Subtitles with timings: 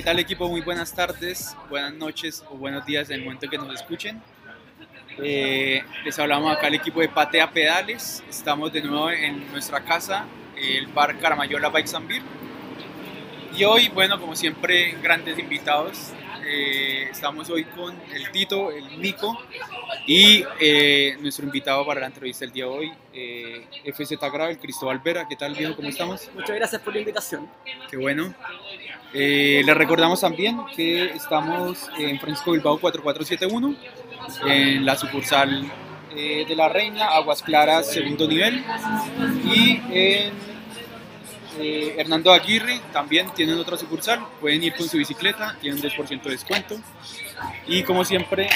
[0.00, 0.48] ¿Qué tal equipo?
[0.48, 4.22] Muy buenas tardes, buenas noches o buenos días en el momento en que nos escuchen.
[5.18, 8.24] Eh, les hablamos acá al equipo de Patea Pedales.
[8.26, 10.24] Estamos de nuevo en nuestra casa,
[10.56, 12.22] el bar Caramayola Bikes and Beer.
[13.54, 16.14] Y hoy, bueno, como siempre, grandes invitados.
[16.46, 19.38] Eh, estamos hoy con el Tito, el Nico
[20.06, 24.58] y eh, nuestro invitado para la entrevista del día de hoy, eh, FZ Grave, el
[24.58, 25.28] Cristóbal Vera.
[25.28, 25.76] ¿Qué tal, viejo?
[25.76, 26.30] ¿Cómo estamos?
[26.34, 27.46] Muchas gracias por la invitación.
[27.90, 28.34] Qué bueno.
[29.12, 33.74] Eh, les recordamos también que estamos en Francisco Bilbao 4471,
[34.46, 35.68] en la sucursal
[36.14, 38.64] eh, de la Reina, Aguas Claras, segundo nivel,
[39.44, 40.32] y en
[41.58, 46.30] eh, Hernando Aguirre también tienen otra sucursal, pueden ir con su bicicleta, tienen 2% de
[46.30, 46.76] descuento.
[47.66, 48.48] Y como siempre,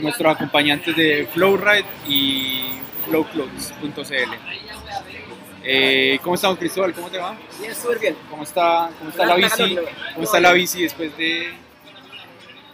[0.00, 4.79] nuestros acompañantes de Flowride y flowclothes.cl.
[5.62, 6.92] Eh, ¿Cómo estamos, Cristóbal?
[6.94, 7.36] ¿Cómo te va?
[7.58, 8.16] Bien, súper bien.
[8.30, 9.76] ¿Cómo está, cómo está la bici?
[10.14, 11.52] ¿Cómo está la bici después de,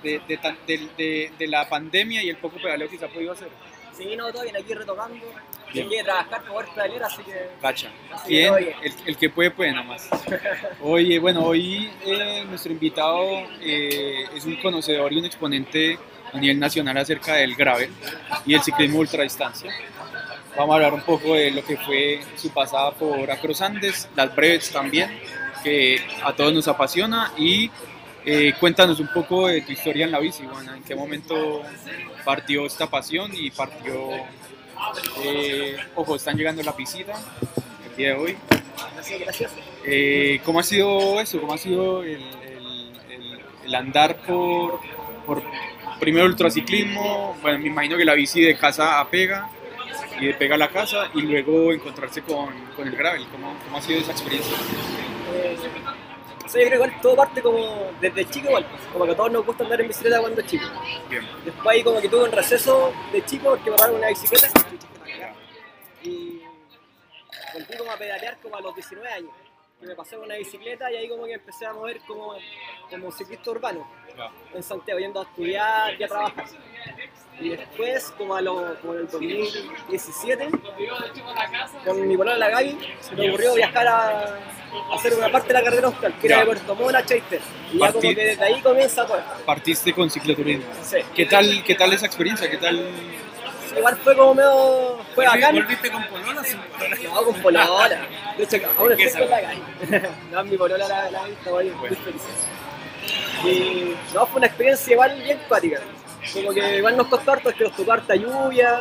[0.02, 3.48] de, de de- la pandemia y el poco pedaleo que se ha podido hacer?
[3.96, 5.24] Sí, no, todo bien, aquí retomando.
[5.72, 5.88] Bien.
[5.88, 7.90] Llegué a trabajar poder pedalear, así que Cacha.
[8.26, 8.74] Que bien.
[8.82, 10.08] el, el que puede, puede nomás.
[10.80, 13.24] Oye, bueno, hoy eh, nuestro invitado
[13.60, 15.98] eh, es un conocedor y un exponente
[16.32, 17.90] a nivel nacional acerca del gravel
[18.44, 19.72] y el ciclismo ultradistancia.
[20.56, 24.34] Vamos a hablar un poco de lo que fue su pasada por Acros Andes, las
[24.34, 25.10] breves también,
[25.62, 27.70] que a todos nos apasiona y
[28.24, 31.62] eh, cuéntanos un poco de tu historia en la bici, bueno, en qué momento
[32.24, 34.10] partió esta pasión y partió,
[35.22, 37.12] eh, ojo, están llegando la visita
[37.90, 38.36] el día de hoy.
[39.84, 41.38] Eh, ¿Cómo ha sido eso?
[41.40, 44.80] ¿Cómo ha sido el, el- el- el andar por,
[45.26, 45.42] por
[46.00, 47.36] primero ultraciclismo?
[47.42, 49.50] Bueno, me imagino que la bici de casa a pega
[50.20, 53.26] y de pega a la casa y luego encontrarse con, con el gravel.
[53.28, 54.56] ¿Cómo, ¿Cómo ha sido esa experiencia?
[55.32, 55.56] Eh,
[56.44, 59.10] o sea, yo creo que igual todo parte como desde chico igual, pues, como que
[59.12, 60.64] a todos nos gusta andar en bicicleta cuando es chico.
[61.10, 61.26] Bien.
[61.44, 64.48] Después ahí como que tuve un receso de chico porque me pagaron una bicicleta
[66.02, 66.40] y
[67.52, 69.30] volví como a pedalear como a los 19 años.
[69.80, 72.36] Que me pasé con una bicicleta y ahí como que empecé a mover como,
[72.88, 73.86] como ciclista urbano
[74.54, 76.46] en Santiago, yendo a estudiar y a trabajar.
[77.38, 80.48] Y después, como, a lo, como en el 2017,
[81.84, 84.08] con mi polola la Gaby, se me ocurrió viajar a,
[84.90, 87.40] a hacer una parte de la carrera austral, que era de Puerto Montt a Chester.
[87.72, 89.20] Y ya como que desde ahí comienza todo.
[89.44, 90.64] Partiste con cicloturismo.
[90.82, 90.98] Sí.
[91.14, 92.50] ¿Qué tal, ¿Qué tal esa experiencia?
[92.50, 92.90] ¿Qué tal?
[93.76, 94.98] Igual fue como medio...
[95.14, 95.56] fue bacán.
[95.56, 96.96] ¿Volviste con polola sin polola?
[97.04, 98.06] No, con polola.
[98.38, 99.62] De hecho, aún estoy con la Gaby.
[100.32, 102.22] No, mi polola la, la estaba ahí, muy feliz.
[103.44, 105.80] Y no, fue una experiencia igual bien cuática.
[106.32, 108.80] Como que igual nos costó harto, es que nos tocó harta lluvia,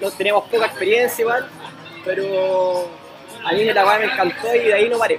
[0.00, 1.48] no teníamos poca experiencia igual,
[2.04, 2.90] pero
[3.44, 5.18] a mí la weá me encantó y de ahí no paré.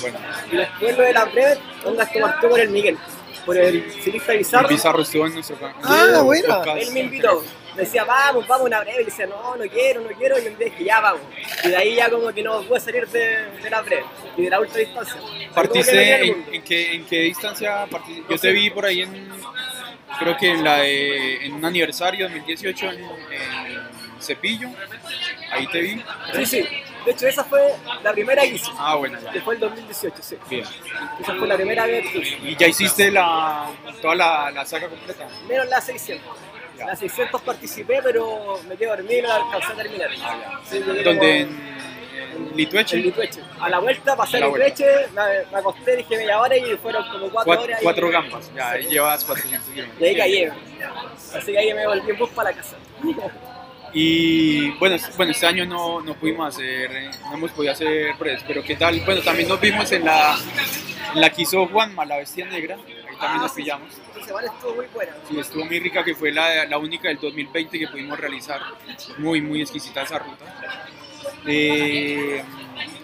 [0.00, 0.18] Bueno,
[0.50, 2.96] Y después lo de la breve, onda esto partió por el Miguel,
[3.44, 4.68] por el ciclista el Bizarro.
[4.68, 6.66] Pizarro estuvo en nuestro Ah, podcast.
[6.78, 7.44] Él me invitó.
[7.76, 9.02] Me decía, vamos, vamos una breve.
[9.02, 10.36] Y decía, no, no quiero, no quiero.
[10.38, 11.20] Y yo le dije, ya vamos.
[11.62, 14.04] Y de ahí ya como que no pude salir de, de la breve
[14.36, 15.16] y de la ultra distancia.
[15.20, 16.50] Como que no ¿Partiste en, mundo.
[16.52, 17.86] en qué, en qué distancia?
[17.88, 18.22] partiste?
[18.22, 18.52] Yo No te sé.
[18.52, 19.28] vi por ahí en,
[20.18, 23.10] creo que en, la de, en un aniversario 2018 en, en
[24.20, 24.68] Cepillo,
[25.52, 26.02] ahí te vi.
[26.34, 26.68] Sí, sí.
[27.04, 27.60] De hecho, esa fue
[28.02, 28.70] la primera que hice.
[28.76, 29.30] Ah, bueno, ya.
[29.32, 30.36] Que fue el 2018, sí.
[30.50, 30.64] Bien.
[31.20, 32.38] Esa fue la primera vez que hice.
[32.42, 33.70] ¿Y ya hiciste la,
[34.02, 35.26] toda la, la saga completa?
[35.48, 36.36] Menos la 600.
[36.76, 36.86] Ya.
[36.86, 40.10] La 600 participé, pero me quedé dormido y no alcancé a terminar.
[40.68, 41.04] Sí, ¿Dónde?
[41.04, 41.79] como- ¿En, en
[42.54, 42.96] Litueche?
[42.96, 43.40] En Litueche.
[43.60, 44.46] A la vuelta pasé A.
[44.46, 44.84] Litueche,
[45.14, 45.22] me,
[45.52, 47.80] me acosté, dije media hora y fueron como cuatro, Cuatro, horas.
[47.80, 48.88] y- cuatro gambas, ya Sí.
[48.88, 50.00] llevas 400 kilómetros.
[50.00, 50.44] Y ahí caí.
[51.36, 52.76] Así que ahí me volví en bus para la casa.
[53.92, 58.62] Y bueno, bueno, este año no, no pudimos hacer, no hemos podido hacer breves, pero
[58.62, 59.00] ¿qué tal?
[59.00, 60.36] Bueno, también nos vimos en la,
[61.14, 63.62] en la que hizo Juanma, la bestia negra, ahí también Ah, nos sí.
[63.62, 63.88] pillamos.
[64.16, 65.12] Esa semana estuvo muy buena.
[65.28, 68.60] Sí, estuvo muy rica, que fue la, la única del 2020 que pudimos realizar.
[69.18, 70.44] Muy, muy exquisita esa ruta.
[71.46, 72.42] Eh,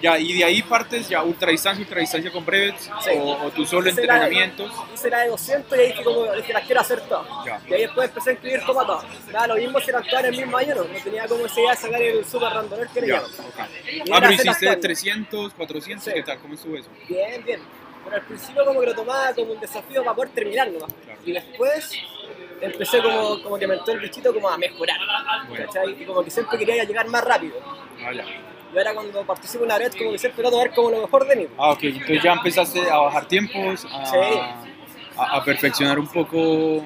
[0.00, 3.10] ya, y de ahí partes ya ultra distancia, ultra distancia con brevets Sí.
[3.18, 4.70] o, o tú solo Hice la- entrenamientos.
[4.94, 7.26] Hice la de 200 y ahí dije, como, dije las quiero hacer todas.
[7.68, 9.04] Y ahí después empecé a escribir como a todas.
[9.32, 11.70] Nada, lo mismo si eran todas en el mismo año, no, tenía como esa idea
[11.72, 13.30] de sacar el super randonero que Ya, llaman.
[13.30, 13.58] ok.
[13.86, 14.80] Y Ah, pero hiciste todas.
[14.80, 16.10] 300, 400, Sí.
[16.14, 16.38] ¿qué tal?
[16.40, 16.88] ¿Cómo estuvo eso?
[17.08, 17.60] Bien, bien.
[18.04, 20.78] Pero al principio como que lo tomaba como un desafío para poder terminarlo.
[20.78, 21.20] Claro.
[21.24, 21.90] Y después
[22.60, 24.96] empecé como, como que me entró el bichito como a mejorar.
[25.48, 25.66] Bueno.
[25.66, 26.02] ¿cachai?
[26.02, 27.54] Y como que siempre quería llegar más rápido.
[28.04, 28.24] Ah, ya.
[28.74, 31.00] Y ahora cuando participo en la red como que siempre trato de ver como lo
[31.02, 31.46] mejor de mí.
[31.58, 34.16] Ah, ok, entonces ya empezaste a bajar tiempos, a, Sí.
[35.16, 36.84] a, a perfeccionar un poco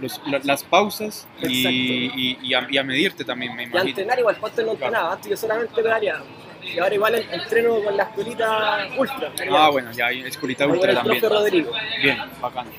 [0.00, 3.68] los- la- las pausas y, y- y a, y a medirte también, me Y a
[3.68, 3.88] imagino.
[3.90, 6.24] entrenar igual, antes no entrenaba, antes yo solamente pedaleaba.
[6.62, 9.32] Y ahora igual en- entreno con la escuelita ultra.
[9.52, 11.22] Ah, bueno, ya hay escuelita ultra también.
[11.22, 11.70] Rodrigo.
[12.02, 12.70] Bien, bacano.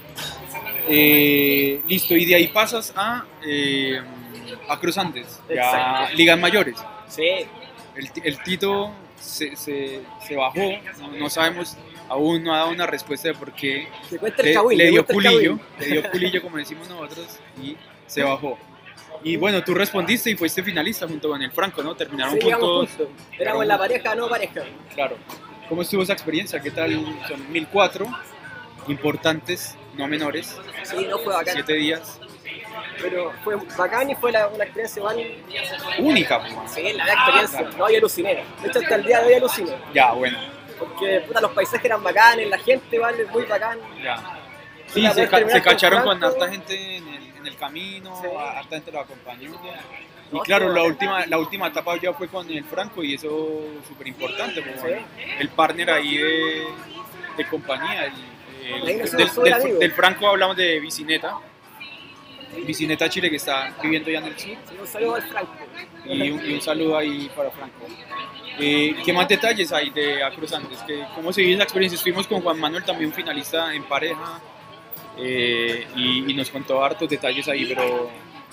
[0.87, 3.99] Eh, listo, y de ahí pasas a, eh,
[4.69, 6.15] a Cruz Andes, ya Exacto.
[6.15, 6.75] ligas mayores.
[7.07, 7.27] Sí,
[7.95, 10.59] El, el Tito se, se, se bajó,
[10.99, 11.77] no, no sabemos,
[12.09, 16.11] aún no ha dado una respuesta de por qué le, le dio culillo, le dio
[16.11, 18.57] culillo como decimos nosotros y se bajó.
[19.23, 21.95] Y bueno, tú respondiste y fuiste finalista junto con el Franco, ¿no?
[21.95, 22.89] Terminaron Sí, juntos.
[22.91, 23.07] juntos.
[23.39, 24.61] Éramos la pareja, no pareja.
[24.93, 25.17] Claro.
[25.67, 26.59] ¿Cómo estuvo esa experiencia?
[26.59, 26.93] ¿Qué tal?
[27.27, 28.05] Son 1004,
[28.87, 31.53] importantes, no menores, Sí, no fue bacán.
[31.53, 32.19] siete días.
[33.01, 35.17] Pero fue bacán y fue la- una experiencia igual.
[35.99, 36.53] Única, pues.
[36.71, 37.77] Sí, la verdad experiencia.
[37.77, 38.43] No, yo aluciné.
[38.61, 39.71] De hecho, hasta el día de hoy alucino.
[39.93, 40.37] Ya, bueno,
[40.79, 43.79] Porque puta, los paisajes eran bacanes, la gente es muy bacán.
[44.03, 44.17] ya.
[44.87, 48.27] Sí, se, ca- cacharon con harta gente en el, en el camino, Sí.
[48.37, 49.51] harta gente lo acompañó.
[50.31, 53.27] Y claro, la última, la última etapa ya fue con el Franco y eso
[53.87, 55.25] súper importante, Sí.
[55.39, 56.67] el partner ahí de,
[57.37, 58.05] de compañía.
[58.05, 58.34] el-
[58.65, 61.37] el- nos del, Franco hablamos de Bicineta,
[62.65, 64.49] Bicineta Chile que está viviendo ya en el sur.
[64.49, 65.53] Sí, un saludo al Franco.
[66.05, 67.85] y un, y un saludo ahí para Franco.
[68.59, 70.79] Eh, ¿Qué más detalles hay de Acruz Andes?
[70.87, 71.97] ¿Qué- ¿Cómo se vive la experiencia?
[71.97, 74.39] Estuvimos con Juan Manuel, también finalista en pareja,
[75.17, 78.09] eh, y, y nos contó hartos detalles ahí, pero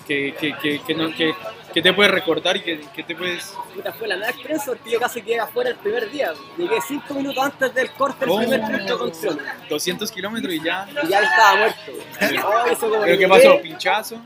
[0.07, 1.33] ¿qué, qué, qué, qué no- qué-
[1.73, 3.53] qué te puedes recordar y qué, qué te puedes...?
[3.73, 6.33] Puta, fue la nueva experiencia porque yo casi quedé afuera el primer día.
[6.57, 9.39] Llegué cinco minutos antes del corte del Oh, primer punto con Tron.
[9.69, 10.87] 200 kilómetros y ya...
[11.03, 11.91] Y ya estaba muerto.
[12.45, 13.61] Oh, eso como ¿Pero que qué pasó?
[13.61, 14.21] ¿Pinchazo?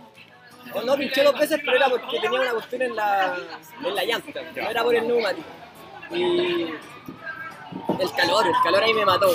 [0.73, 3.37] Oh, No, pinché dos veces, pero era porque tenía una cuestión en la,
[3.85, 5.47] en la llanta, no era por el neumático.
[6.11, 6.63] Y
[8.01, 9.31] el calor, el calor ahí me mató.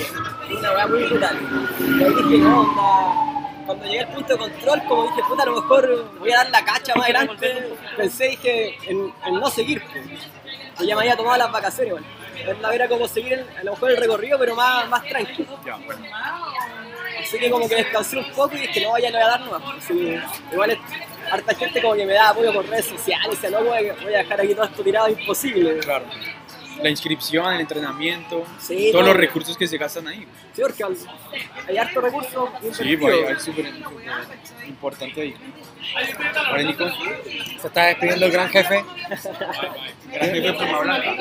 [0.50, 1.38] Una weá muy brutal.
[1.80, 3.31] Y ahí dije, no, onda.
[3.72, 6.50] Cuando llegué al punto de control, como dije, puta, a lo mejor voy a dar
[6.50, 7.68] la cacha más adelante.
[7.96, 9.82] Pensé, dije, en, en no seguir.
[9.90, 10.04] pues.
[10.78, 12.06] Que ya me había tomado las vacaciones, bueno.
[12.72, 15.58] Era- como seguir el- a lo mejor el recorrido, pero más, más tranquilo.
[15.64, 16.04] Ya, bueno.
[17.22, 19.40] Así que como que descansé un poco y dije, no, ya le voy a dar
[19.40, 19.62] nomás.
[19.78, 20.18] Así,
[20.52, 20.78] igual es,
[21.30, 24.14] harta gente como que me da apoyo por redes sociales, decía, no, voy a, voy
[24.14, 25.78] a dejar aquí todo esto tirado, imposible.
[25.78, 26.04] Claro.
[26.82, 29.12] La inscripción, el entrenamiento, Sí, todos todo.
[29.12, 30.26] los recursos que se gastan ahí.
[30.54, 30.96] Sí, porque al-
[31.68, 33.72] hay harto recursos Sí, pues es súper
[34.66, 35.34] importante ahí.
[36.46, 36.84] Ahora, Nico,
[37.60, 38.84] Se está despidiendo el gran jefe.
[40.12, 41.16] gran jefe Puma Blanca.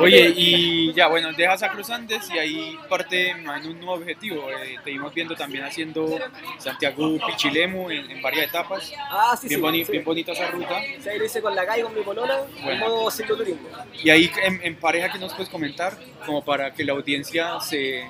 [0.00, 4.48] Oye, y ya, bueno, dejas a Cruz Andes y ahí parte en un nuevo objetivo.
[4.50, 6.18] Eh, te vimos viendo también haciendo
[6.58, 8.92] Santiago Pichilemu en, en varias etapas.
[9.10, 9.66] Ah, sí, bien, sí.
[9.66, 9.92] boni- sí.
[9.92, 10.80] bien bonita esa ruta.
[11.02, 12.99] Sí, ahí lo hice con la calle, con mi polola, en Bueno.
[13.08, 13.68] Cicloturismo.
[14.02, 15.96] Y ahí en, en pareja, ¿qué nos puedes comentar?
[16.26, 18.04] Como para que la audiencia se,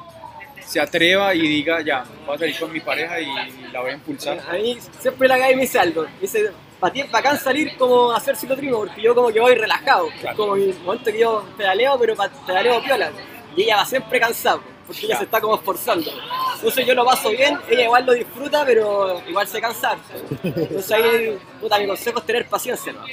[0.66, 3.26] se atreva y diga, ya, voy a salir con mi pareja y
[3.72, 4.40] la voy a impulsar.
[4.48, 6.02] A mí siempre la calle me dice algo.
[6.02, 9.40] Me dice, para ti es bacán salir como a hacer cicloturismo, porque yo como que
[9.40, 10.08] voy relajado.
[10.22, 12.14] Es como mi momento que yo pedaleo, pero
[12.46, 13.10] pedaleo piola.
[13.56, 16.10] Y ella va siempre cansada, porque ella se está como esforzando.
[16.54, 19.98] Entonces yo lo paso bien, ella igual lo disfruta, pero igual se cansa.
[20.42, 23.04] Entonces ahí, puta, mi consejo es tener paciencia, ¿no?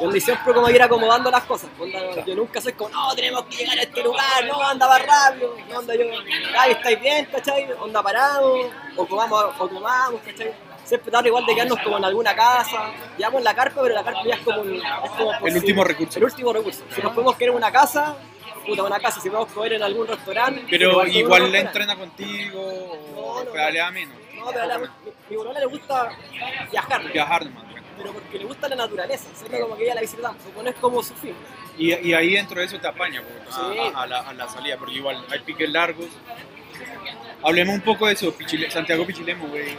[0.00, 1.70] Donde siempre como ir acomodando las cosas.
[1.78, 5.02] Onda, Yo nunca soy como, no, tenemos que llegar a este lugar, no, anda más
[5.06, 5.54] rápido.
[5.70, 6.04] No, onda yo,
[6.58, 7.66] ay, estáis bien, ¿cachai?
[7.80, 10.52] Onda parado, o comamos, o comamos, ¿cachai?
[10.84, 12.90] Siempre trato igual de quedarnos como en alguna casa.
[13.18, 15.58] Llevamos la carpa, pero la carpa ya es como, un- es como por El si-
[15.60, 16.18] último recurso.
[16.18, 16.84] El último recurso.
[16.94, 18.16] Si nos podemos quedar en una casa,
[18.64, 20.64] puta, una casa, si podemos comer en algún restaurante.
[20.70, 22.60] Pero igual un entrena contigo
[23.14, 24.14] No, o no, pedalea menos.
[24.36, 24.86] No, pero a la- mi,
[25.30, 26.08] mi bolola le gusta
[26.70, 27.12] viajar.
[27.12, 27.65] Viajar nomás.
[27.96, 28.12] Bueno.
[28.12, 30.76] Pero porque le gusta la naturaleza, siempre como que ella la visita tanto, no es
[30.76, 31.34] como su fin.
[31.78, 33.78] Y, y ahí dentro de eso te apaña pues, a, Sí.
[33.78, 36.06] a- a la, a la salida, porque igual hay piques largos.
[37.42, 39.74] Hablemos un poco de eso, Pichile- Santiago Pichilemu, güey.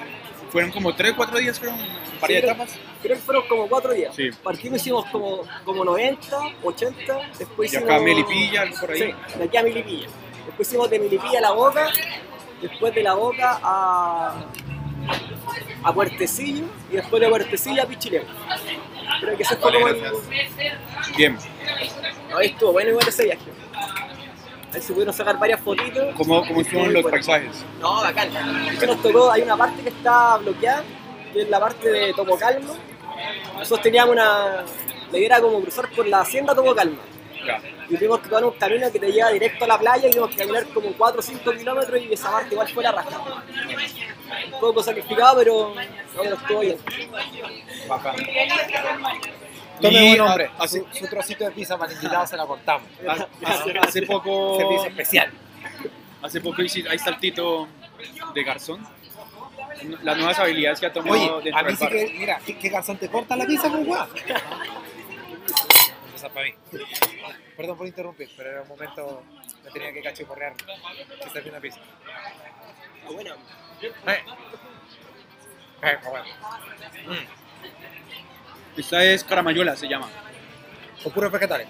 [0.51, 1.77] Fueron como 3 4 días, fueron
[2.21, 2.79] varias creo- etapas.
[3.01, 4.15] Creo que fueron como cuatro días.
[4.15, 4.29] Sí.
[4.43, 7.93] Partimos hicimos como, como 90, 80, después Y hicimos...
[7.93, 8.99] acá Melipilla, por ahí.
[9.27, 10.07] Sí, de aquí a Milipilla.
[10.45, 11.89] Después hicimos de Milipilla a La Boca,
[12.61, 14.45] después de La Boca a,
[15.83, 18.25] a Puertecillo y después de Puertecillo a Pichilemu.
[19.21, 20.01] Creo que ese fue como el...
[21.15, 21.37] Bien.
[22.35, 23.51] Ahí estuvo bueno igual ese viaje.
[24.73, 26.13] Ahí se pudieron sacar varias fotitos.
[26.15, 27.09] ¿Cómo, cómo Muy los bueno.
[27.09, 27.65] paisajes?
[27.79, 28.29] No, bacán.
[28.67, 30.83] Es que nos tocó, hay una parte que está bloqueada,
[31.33, 32.73] que es la parte de Tomocalma.
[33.53, 34.63] Nosotros teníamos una.
[35.11, 36.97] La idea era como cruzar por la hacienda Tomocalma.
[37.45, 37.61] Ya.
[37.89, 40.29] Y tuvimos que tomar un camino que te lleva directo a la playa y tuvimos
[40.31, 43.21] que caminar como 4 o 5 kilómetros y esa parte igual fue la raja.
[44.53, 46.77] Un poco sacrificado, pero no, pero estuvo bien.
[47.87, 48.15] Bacán.
[49.81, 50.49] Tome Y buen hombre.
[50.57, 52.87] hace, Su, su trocito de pizza para el invitado se la cortamos.
[53.07, 54.57] a- hace- hace poco.
[54.57, 55.31] Servicio especial.
[56.21, 57.67] Hace poco hice, ahí está el Tito
[58.33, 58.85] de Garzón.
[60.01, 61.93] Las nuevas habilidades que ha tomado Oye, dentro a mí del sí bar.
[61.93, 64.07] que, mira, ¿qué, qué garzón te corta la pizza con guau?
[66.11, 66.53] cosas para mí.
[67.57, 69.23] Perdón por interrumpir, pero era un momento
[69.65, 71.79] me tenía que cachiporrear que serví una pizza.
[73.05, 73.33] Ah, bueno,
[73.81, 74.23] Eh.
[75.83, 76.25] Eh, bueno.
[77.07, 78.79] Mm.
[78.79, 80.07] Esta es caramayola, se llama.
[81.03, 81.67] Con puros vegetales.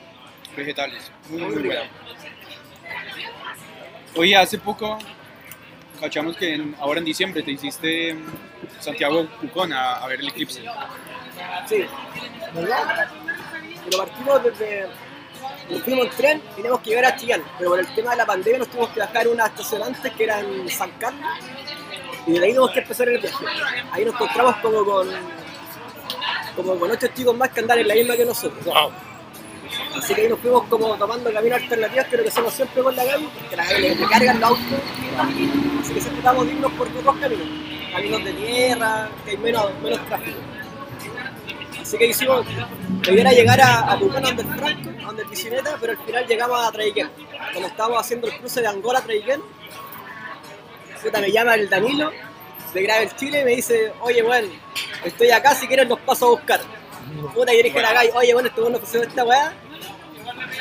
[0.56, 1.12] Vegetales.
[1.30, 1.84] Muy, Muy muy buena.
[4.16, 4.98] Oye, hace poco
[6.02, 8.26] cachamos que en- ahora en diciembre te hiciste mm,
[8.80, 10.64] Santiago Pucón a, a ver el eclipse.
[11.68, 11.86] sí.
[12.54, 13.10] ¿Verdad?
[13.86, 14.88] Pero partimos desde.
[15.70, 18.18] Nos fuimos en tren y teníamos que llegar a Chillán, pero por el tema de
[18.18, 21.22] la pandemia nos tuvimos que bajar en una estación antes que era en San Carlos
[22.28, 23.46] y de ahí tuvimos que empezar el viaje.
[23.92, 25.08] Ahí nos encontramos como con
[26.56, 28.66] como con ocho chicos más que andan en la misma que nosotros.
[28.66, 28.92] Wow.
[29.96, 32.96] Así que ahí nos fuimos como tomando caminos alternativos, que lo que hacemos siempre con
[32.96, 34.80] la Gaby, porque la Gaby le cargan los autos.
[35.82, 37.48] Así que siempre estamos dignos por otros caminos.
[37.94, 40.38] Caminos de tierra, que hay menos, menos tráfico.
[41.88, 42.46] Así que hicimos,
[43.06, 46.28] la idea era llegar a, a donde el Franco, donde el Picineta, pero al final
[46.28, 47.10] llegamos a Traiquén.
[47.54, 49.42] Cuando estábamos haciendo el cruce de Angola a Traiquén,
[51.02, 52.12] puta, me llama el Danilo
[52.74, 54.50] de Gravel Chile y me dice, oye, bueno,
[55.06, 56.60] estoy acá, si quieres nos paso a buscar.
[57.34, 59.54] Puta, yo dije a la oye, bueno, este bueno ofreció esta weá.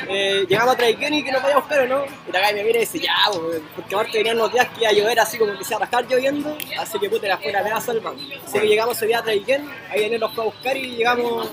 [0.09, 2.05] Eh, llegamos a Traiquén y que nos vaya a buscar o no.
[2.27, 4.89] Y la me mira y dice, ya, pues, porque aparte venían los días que iba
[4.89, 7.63] a llover así como que se iba a rascar lloviendo, así que puta, la fuera
[7.63, 8.21] me va salvando.
[8.45, 11.49] Así que llegamos ese día a Traiquén, ahí Daniel nos fue a buscar y llegamos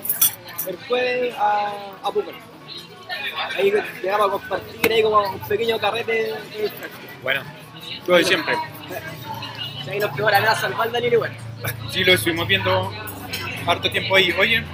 [0.66, 1.72] el jueves a,
[2.02, 2.34] a Pucón.
[3.56, 3.72] Ahí
[4.02, 6.96] llegamos a compartir ahí como un pequeño carrete en el Franco.
[7.22, 7.42] Bueno,
[8.06, 8.54] Lo de siempre.
[9.90, 11.34] Ahí nos pegó la nada salvar Daniel y bueno.
[11.90, 12.92] Sí, lo estuvimos viendo
[13.66, 14.32] harto tiempo ahí.
[14.32, 14.64] Oye,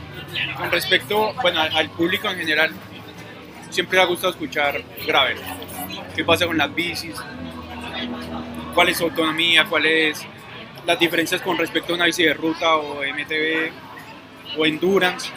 [0.57, 2.73] con respecto bueno, al público en general,
[3.71, 5.39] siempre le ha gustado escuchar gravel.
[6.15, 7.15] ¿Qué pasa con las bicis?
[8.75, 9.65] ¿Cuál es su autonomía?
[9.67, 10.27] ¿Cuáles
[10.87, 13.71] las diferencias con respecto a una bici de ruta o MTB
[14.59, 15.31] o endurance?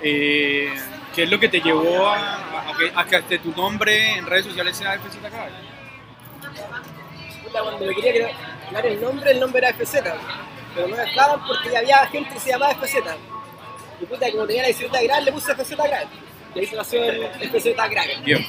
[0.00, 0.72] Eh,
[1.14, 4.26] ¿Qué es lo que te llevó a, a que, a que hasta tu nombre en
[4.26, 5.52] redes sociales sea FZ Gravel?
[7.52, 8.28] Cuando me quería
[8.72, 10.02] dar el nombre, el nombre era FZ.
[10.74, 12.96] Pero no me dejaban porque había gente que se llamaba FZ.
[14.00, 16.08] Y puta, como tenía la bicicleta grande, le puse FZ Gravel.
[16.54, 18.22] Y ahí nació el FZ Gravel.
[18.24, 18.44] Bien,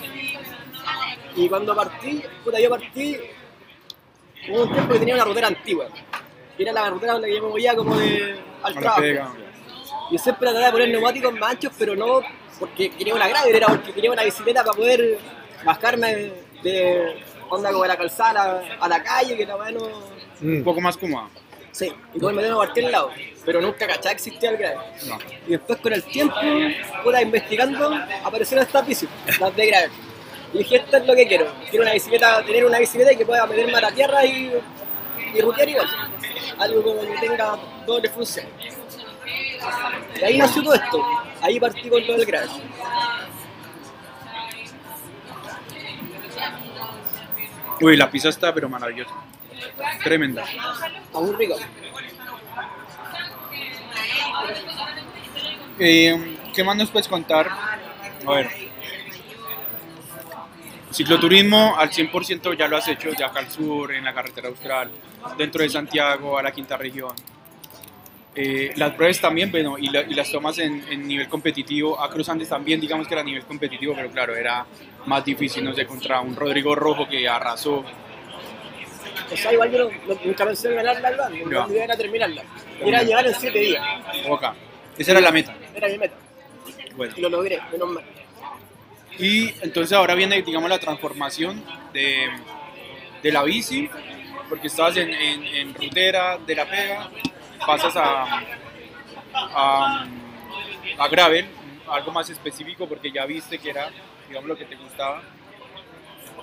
[1.36, 3.18] Y cuando partí, puta, yo partí,
[4.50, 5.88] hubo un tiempo que tenía una rutera antigua.
[6.58, 9.36] Y era la rutera donde yo me movía como de, al trabajo.
[10.12, 12.22] Yo siempre trataba de poner neumáticos más anchos, pero no
[12.60, 15.18] porque quería una gravel, era porque quería una bicicleta para poder
[15.66, 16.32] bajarme
[16.62, 19.82] de onda como de la calzada a la, a la calle, que la weá no...
[20.42, 21.30] Un poco más cómoda.
[21.74, 23.10] Sí, y poder meterme a cualquier lado,
[23.44, 24.78] pero nunca cachaba que existía el gravel.
[25.08, 25.18] No.
[25.48, 26.36] Y después con el tiempo,
[27.04, 27.92] puta, investigando,
[28.24, 29.92] aparecieron estas bicis, las de gravel.
[30.54, 31.52] Y dije, esto es lo que quiero.
[31.72, 34.54] Quiero una bicicleta, tener una bicicleta que pueda meterme a la tierra y,
[35.34, 35.88] y rutear igual.
[36.60, 38.46] Algo como que tenga doble función.
[40.22, 41.04] Y ahí nació todo esto.
[41.42, 42.50] Ahí partí con todo el gravel.
[47.82, 49.16] Uy, la pizza está pero maravillosa.
[50.04, 50.44] Tremenda.
[51.38, 51.56] Rico.
[55.80, 57.48] Eh, ¿Qué más nos puedes contar?
[58.26, 58.50] A ver.
[60.92, 64.92] Cicloturismo al 100% ya lo has hecho, de acá al sur, en la carretera austral,
[65.38, 67.14] dentro de Santiago, a la quinta región.
[68.36, 72.00] Eh, las pruebas también, bueno, y, la- y las tomas en, en nivel competitivo.
[72.00, 74.66] A Cruz Andes también, digamos que era nivel competitivo, pero claro, era
[75.06, 77.84] más difícil, no sé, contra un Rodrigo Rojo que arrasó.
[79.32, 81.66] O sea, igual yo no, no- nunca pensé en ganarla al bando, Ya.
[81.68, 82.44] mi idea era terminarla.
[82.80, 83.84] Era llegar en 7 días,
[84.30, 84.56] Oca.
[84.98, 85.56] Esa era la meta.
[85.76, 86.16] era mi meta.
[86.96, 87.14] Bueno.
[87.18, 88.04] Y lo logré, menos mal.
[89.18, 91.64] Y entonces ahora viene, digamos, la transformación
[91.94, 92.30] de,
[93.22, 93.90] de la bici,
[94.50, 97.10] porque estabas en, en, en rutera de la pega,
[97.66, 98.42] pasas a,
[99.34, 100.06] a,
[100.98, 101.48] a gravel,
[101.88, 103.90] algo más específico porque ya viste que era,
[104.28, 105.22] digamos, lo que te gustaba.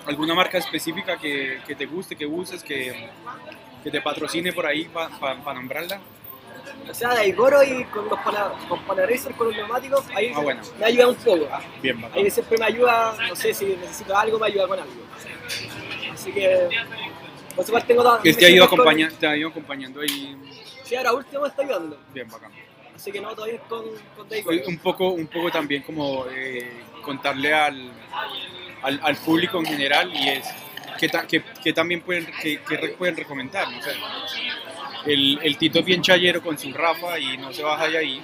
[0.07, 3.09] ¿Alguna marca específica que, que te guste, que uses, que,
[3.85, 6.01] que te patrocine por ahí para nombrarla?
[6.91, 10.41] O sea, de Igoro y con los pana, con Panaracer, con los neumáticos, ahí Ah,
[10.41, 10.61] bueno.
[10.79, 11.49] me ayuda un poco.
[11.83, 12.19] Bien, bacán.
[12.19, 14.93] Ahí siempre me ayuda, no sé si necesito algo, me ayuda con algo.
[16.13, 16.69] Así que,
[17.55, 20.37] por su parte tengo Que te ha, ido con- acompaña- te ha ido acompañando ahí.
[20.85, 21.99] Sí, ahora último me está ayudando.
[22.13, 22.51] Bien, bacán.
[22.95, 23.85] Así que no, todavía es con,
[24.17, 24.57] con Daigoro.
[24.67, 27.91] un poco, un poco también como eh, contarle al,
[28.83, 30.47] al, al público en general y es
[30.99, 32.59] que, ta- que, también pueden, que,
[32.99, 33.67] pueden recomendar.
[35.07, 38.23] El, el Tito es bien chayero con su Rafa y no se baja de ahí.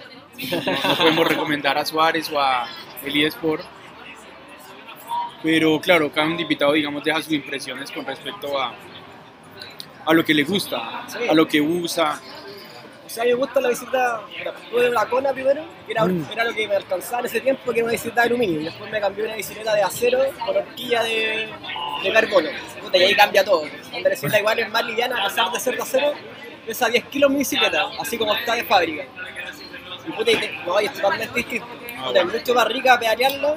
[0.51, 2.69] No, no podemos recomendar a Suárez o a
[3.05, 3.65] Elías Sport.
[5.43, 8.75] Pero claro, cada invitado, digamos, deja sus impresiones con respecto a,
[10.05, 12.21] a lo que le gusta, a lo que usa.
[13.07, 14.21] O sea, a mí me gusta la bicicleta,
[14.71, 16.27] tuve una Kona primero, que era, Mm.
[16.33, 18.61] era lo que me alcanzaba en ese tiempo, que era una bicicleta de aluminio.
[18.63, 21.49] Después me cambié una bicicleta de acero con horquilla de,
[22.03, 22.49] de carbono.
[22.93, 23.61] Y ahí cambia todo.
[23.91, 26.13] Cuando la bicicleta igual es más liviana, a pesar de ser de acero,
[26.67, 29.05] pesa 10 kilos mi bicicleta, así como está de fábrica.
[30.09, 31.67] Y puta, y te- no, y es totalmente distinto.
[32.07, 33.57] Puta, es mucho más rica pedalearlo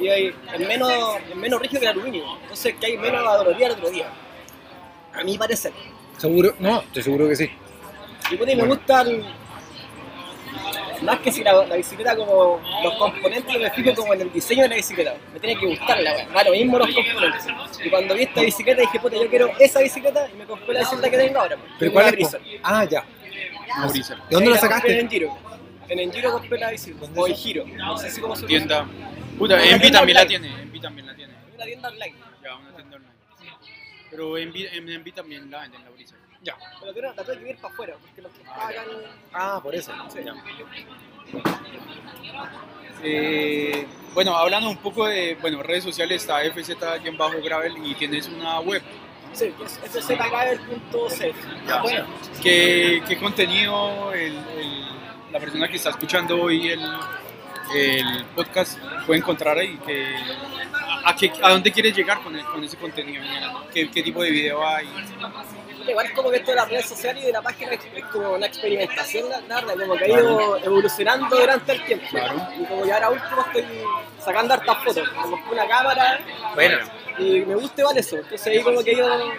[0.00, 0.34] y es
[0.66, 0.92] menos,
[1.28, 2.24] es menos rígido que el aluminio.
[2.42, 4.08] Entonces que hay menos dolorosidad el otro día.
[5.14, 5.72] A mi parecer.
[6.18, 6.54] ¿Seguro?
[6.58, 7.50] No, estoy seguro que sí.
[8.30, 9.24] Y puta, y me gustan
[11.02, 14.62] más que si la, la bicicleta como los componentes, me fijo como en el diseño
[14.64, 15.14] de la bicicleta.
[15.32, 16.44] Me tiene que gustar la weá.
[16.44, 17.46] Lo mismo los componentes.
[17.84, 20.80] Y cuando vi esta bicicleta dije, puta, yo quiero esa bicicleta y me compré la
[20.80, 21.56] bicicleta que tengo ahora.
[21.56, 21.72] pues.
[21.78, 22.36] ¿Pero cuál es?
[22.62, 23.04] Ah, ya.
[23.78, 24.16] Mauricio.
[24.16, 25.00] ¿De dónde la sacaste?
[25.00, 25.36] En Giro.
[25.88, 27.20] En Engiro compré la bicicleta.
[27.20, 27.66] O en Giro.
[27.66, 28.86] No sé si cómo se Tienda.
[29.38, 30.48] Puta, tienda también la tiene.
[30.62, 31.32] Envy también la tiene.
[31.54, 32.14] Una tienda online.
[32.44, 33.14] Ya, una tienda online.
[34.10, 36.16] Pero Envy, en Envy también la venden la brisa.
[36.42, 36.56] Ya.
[36.80, 38.84] Pero tuve- la tuve que ir para afuera, porque los que pagan.
[39.32, 39.92] Ah, por eso.
[40.10, 40.20] Sí.
[43.02, 48.82] Eh, bueno, hablando un poco de bueno, redes sociales, está FZ-Gravel y tienes una web.
[49.32, 51.32] Sí, que es fzgravel.c.
[51.66, 52.06] Ya, bueno.
[52.42, 54.86] ¿Qué, qué contenido el- el-
[55.32, 56.82] la persona que está escuchando hoy el,
[57.74, 59.78] el podcast puede encontrar ahí?
[59.86, 60.14] ¿Qué-
[61.04, 63.22] a, qué- ¿A dónde quieres llegar con, ese contenido?
[63.72, 64.86] ¿Qué, qué tipo de video hay?
[65.90, 68.04] Igual es como que esto de las redes sociales y de la página es, es
[68.06, 72.06] como una experimentación, la verdad, como que ha ido evolucionando durante el tiempo.
[72.10, 72.48] Claro.
[72.58, 73.64] Y como que ahora último estoy
[74.24, 76.20] sacando hartas fotos, compré una cámara
[76.54, 76.78] Bueno.
[77.18, 78.16] y me gusta igual eso.
[78.16, 79.32] Entonces ahí como que ha ido,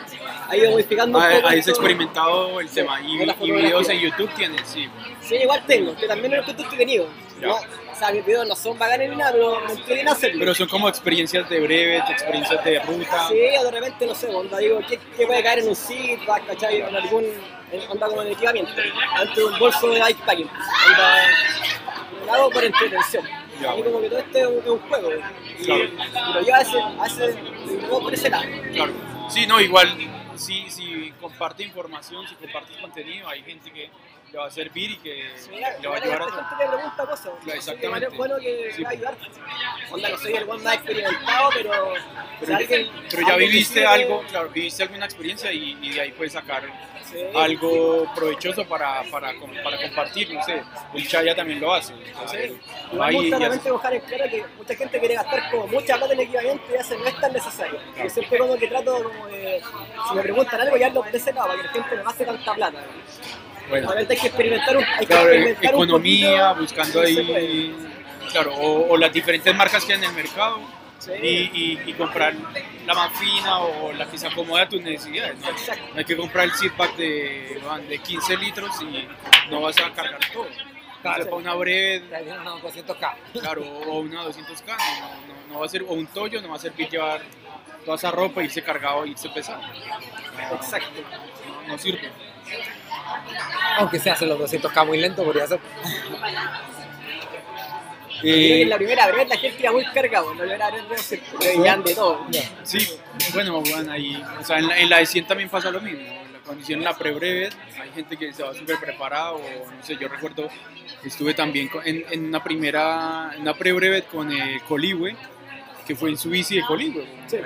[0.50, 1.48] ha ido modificando un poco.
[1.48, 1.72] Has esto.
[1.72, 4.90] experimentado el Sí, tema y, y videos en YouTube tienes, sí.
[5.22, 7.08] Sí, igual tengo, que también es que entretenido.
[7.40, 7.48] Ya.
[7.48, 10.40] No, o sea, mis videos no son bacanes ni nada, pero me entretienen hacerlo.
[10.40, 13.28] Pero son como experiencias de brevet, experiencias de ruta.
[13.30, 16.46] Sí, o de repente, no sé, onda, digo, ¿qué, qué puede caer en un feedback,
[16.48, 16.82] cachai?
[16.82, 17.26] En algún,
[17.72, 18.72] en, onda como en equipamiento,
[19.16, 20.48] antes de un bolso de bikepacking.
[20.48, 21.18] Onda,
[22.26, 23.24] lo hago por entretención.
[23.62, 25.10] Ya, y como que todo esto es un, es un juego.
[25.60, 25.84] Y, Claro.
[25.84, 27.08] y lo llevo a ese, a
[27.82, 28.44] llevo por ese lado.
[28.74, 28.94] Claro.
[29.30, 29.96] Sí, no, igual,
[30.36, 33.90] si, si comparte información, si compartes contenido, hay gente que
[34.32, 37.06] le va a servir y que Sí, le va a ayudar a gente que pregunta
[37.06, 37.32] cosas.
[37.44, 38.08] Claro, exactamente.
[38.08, 38.84] es bueno que Sí.
[38.84, 39.18] va a ayudar.
[39.92, 41.94] Onda, no soy el buen más experimentado, pero.
[42.40, 46.34] Pero, alguien- pero ya viviste algo, claro, viviste alguna experiencia y, y de ahí puedes
[46.34, 46.64] sacar
[47.04, 47.18] sí.
[47.36, 50.64] algo provechoso para, para, para compartir, no sé,
[50.94, 51.94] el Chaya también lo hace.
[51.94, 52.54] Entonces,
[52.92, 56.20] gusta ya- realmente dejar en claro que mucha gente quiere gastar como mucha plata en
[56.22, 57.80] equipamiento y eso no es tan necesario.
[58.02, 59.62] Yo siempre como que trato como de,
[60.10, 62.26] si me preguntan algo, ya lo de ese lado, para que la gente no gaste
[62.26, 62.84] tanta plata.
[63.72, 67.76] Bueno, hay que experimentar un, hay que claro, experimentar un economía, poquito, buscando ahí,
[68.32, 70.60] claro, o, o las diferentes marcas que hay en el mercado
[71.00, 71.12] Sí.
[71.20, 72.36] y, y- y comprar
[72.86, 75.36] la más fina o la que se acomode a tus necesidades.
[75.40, 75.48] ¿no?
[75.50, 79.08] No hay que comprar el seatback de, de 15 litros y
[79.50, 80.46] no vas a cargar todo.
[80.98, 82.04] Entonces, para una breve,
[82.40, 83.14] unos 200k.
[83.34, 86.58] claro, o una 200K, no, no- no va a ser, o un Toyo, no va
[86.58, 87.22] a servir llevar
[87.84, 89.60] toda esa ropa, irse cargado, irse pesado.
[90.54, 91.02] Exacto.
[91.48, 92.12] No, no sirve.
[93.78, 95.60] Aunque se hacen los 200k muy lento, podría ser.
[98.22, 102.26] Que Eh, en la primera la gente iba muy vez no se veían de todo.
[102.64, 102.78] sí,
[103.34, 106.04] bueno, bueno, ahí, o sea, en la, en la de 100 también pasa lo mismo.
[106.46, 110.08] Cuando hicieron la pre-brevet, hay gente que se va súper preparada, o no sé, yo
[110.08, 110.50] recuerdo,
[111.04, 115.16] estuve también en, en una primera, en una pre-brevet con eh, Coligüe,
[115.86, 117.38] que fue en su bici de Coligüe, Sí.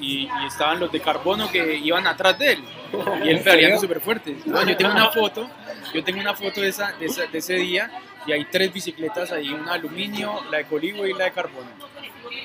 [0.00, 2.64] y, y- estaban los de carbono que iban atrás de él,
[3.24, 4.36] y él ¿En pedaleando súper fuerte.
[4.46, 5.48] No, yo tengo una foto,
[5.94, 7.90] yo tengo una foto de, esa, de, esa- de ese día,
[8.26, 11.68] y hay tres bicicletas ahí, una de aluminio, la de Coligüe y la de carbono.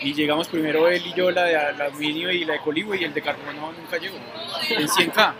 [0.01, 3.13] Y llegamos primero él y yo, la de aluminio y la de Coligüe, y el
[3.13, 4.17] de carbono nunca llegó,
[4.69, 5.33] en 100K.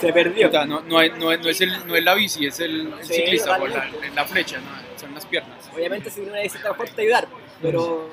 [0.00, 0.46] Se perdió.
[0.48, 2.92] Puta, no, no, es, no, es, no es el, no es la bici, es el,
[2.92, 4.58] el Sí, ciclista, o la, la flecha,
[4.96, 5.70] son las piernas.
[5.74, 7.28] Obviamente si una visita mejor te ayudar,
[7.62, 8.10] pero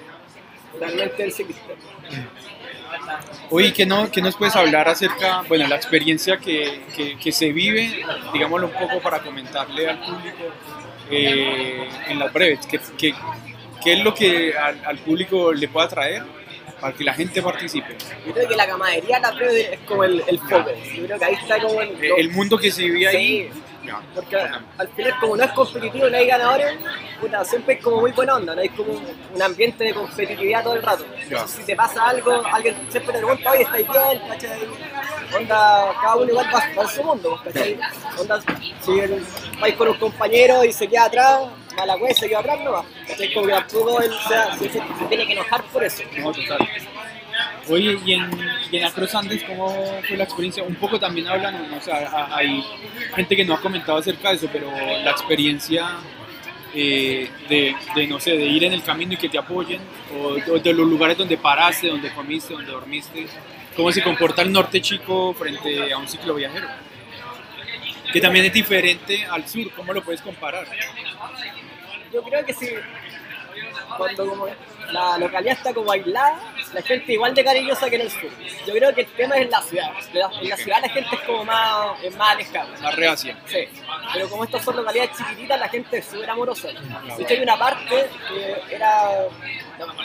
[0.80, 1.74] realmente el ciclista.
[3.50, 7.52] Oye, ¿qué, no, ¿qué nos puedes hablar acerca, bueno, la experiencia que, que, que se
[7.52, 10.44] vive, digámoslo un poco para comentarle al público
[11.10, 12.66] eh, en las breves?
[12.66, 13.14] ¿Qué, qué,
[13.84, 16.24] qué es lo que al, al público le pueda traer
[16.80, 17.96] para que la gente participe?
[18.26, 20.70] Yo creo que la camaradería la es como el, el foco.
[20.96, 21.90] Yo creo que ahí está como el...
[22.04, 23.50] Eh, El mundo que se vive ahí.
[23.52, 23.62] Sí.
[24.16, 24.36] Porque
[24.78, 26.78] al final como no es competitivo, no hay ganadores,
[27.22, 28.94] puta, siempre es como muy buena onda, no hay como
[29.34, 31.06] un ambiente de competitividad todo el rato.
[31.48, 34.22] Si te pasa algo, alguien siempre te pregunta, oye, ¿estáis bien?
[34.28, 34.60] ¿Cachai?
[35.36, 37.80] Onda, cada uno igual va, en su mundo, ¿cachai?
[38.20, 38.42] Onda,
[38.82, 39.26] si el-
[39.60, 41.42] vais con un compañero y se queda atrás,
[41.76, 42.86] mala wea, se queda atrás, no va.
[43.08, 43.34] ¿Cachai?
[43.34, 46.04] Como que tampoco él se, se- se tiene que enojar por eso.
[46.18, 46.60] No, total.
[47.70, 48.30] Oye, y en,
[48.72, 49.70] y en Acros Andes, ¿cómo
[50.08, 50.64] fue la experiencia?
[50.64, 52.64] Un poco también hablan, o sea, hay
[53.16, 55.98] gente que no ha comentado acerca de eso, pero la experiencia
[56.74, 59.82] eh, de, de, no sé, de ir en el camino y que te apoyen,
[60.16, 63.28] o, o de los lugares donde paraste, donde comiste, donde dormiste,
[63.76, 66.68] cómo se comporta el norte chico frente a un ciclo viajero.
[68.12, 70.66] Que también es diferente al sur, ¿cómo lo puedes comparar?
[72.14, 72.70] Yo creo que sí.
[73.98, 74.48] Cuando como
[74.92, 76.40] la localidad está como aislada,
[76.74, 78.30] la gente igual de cariñosa que en el sur.
[78.66, 79.92] Yo creo que el tema es en la ciudad.
[80.14, 82.70] En la ciudad la gente es como más, es más alejada.
[82.82, 83.38] La reacia.
[83.46, 83.68] Sí,
[84.14, 86.68] pero como estas son localidades chiquititas, la gente es súper amorosa.
[86.68, 89.28] De hecho, hay una parte que era.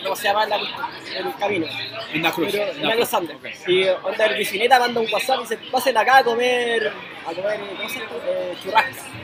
[0.04, 1.66] No se llama la, el camino.
[2.12, 2.48] En la cruz.
[2.50, 3.36] Pero en la Cruz Andes.
[3.66, 6.92] Y onda el bicineta manda un WhatsApp y dice: Pasen acá a comer.
[7.26, 8.12] a comer, ¿cómo se llama?
[8.26, 9.21] Eh.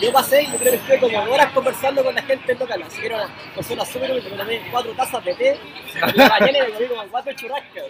[0.00, 3.00] Yo pasé y yo creo que estuve como horas conversando con la gente local, así
[3.00, 5.58] que era una persona súper me tomé cuatro tazas de té
[5.94, 7.82] y la mañana me comí como cuatro churrascos.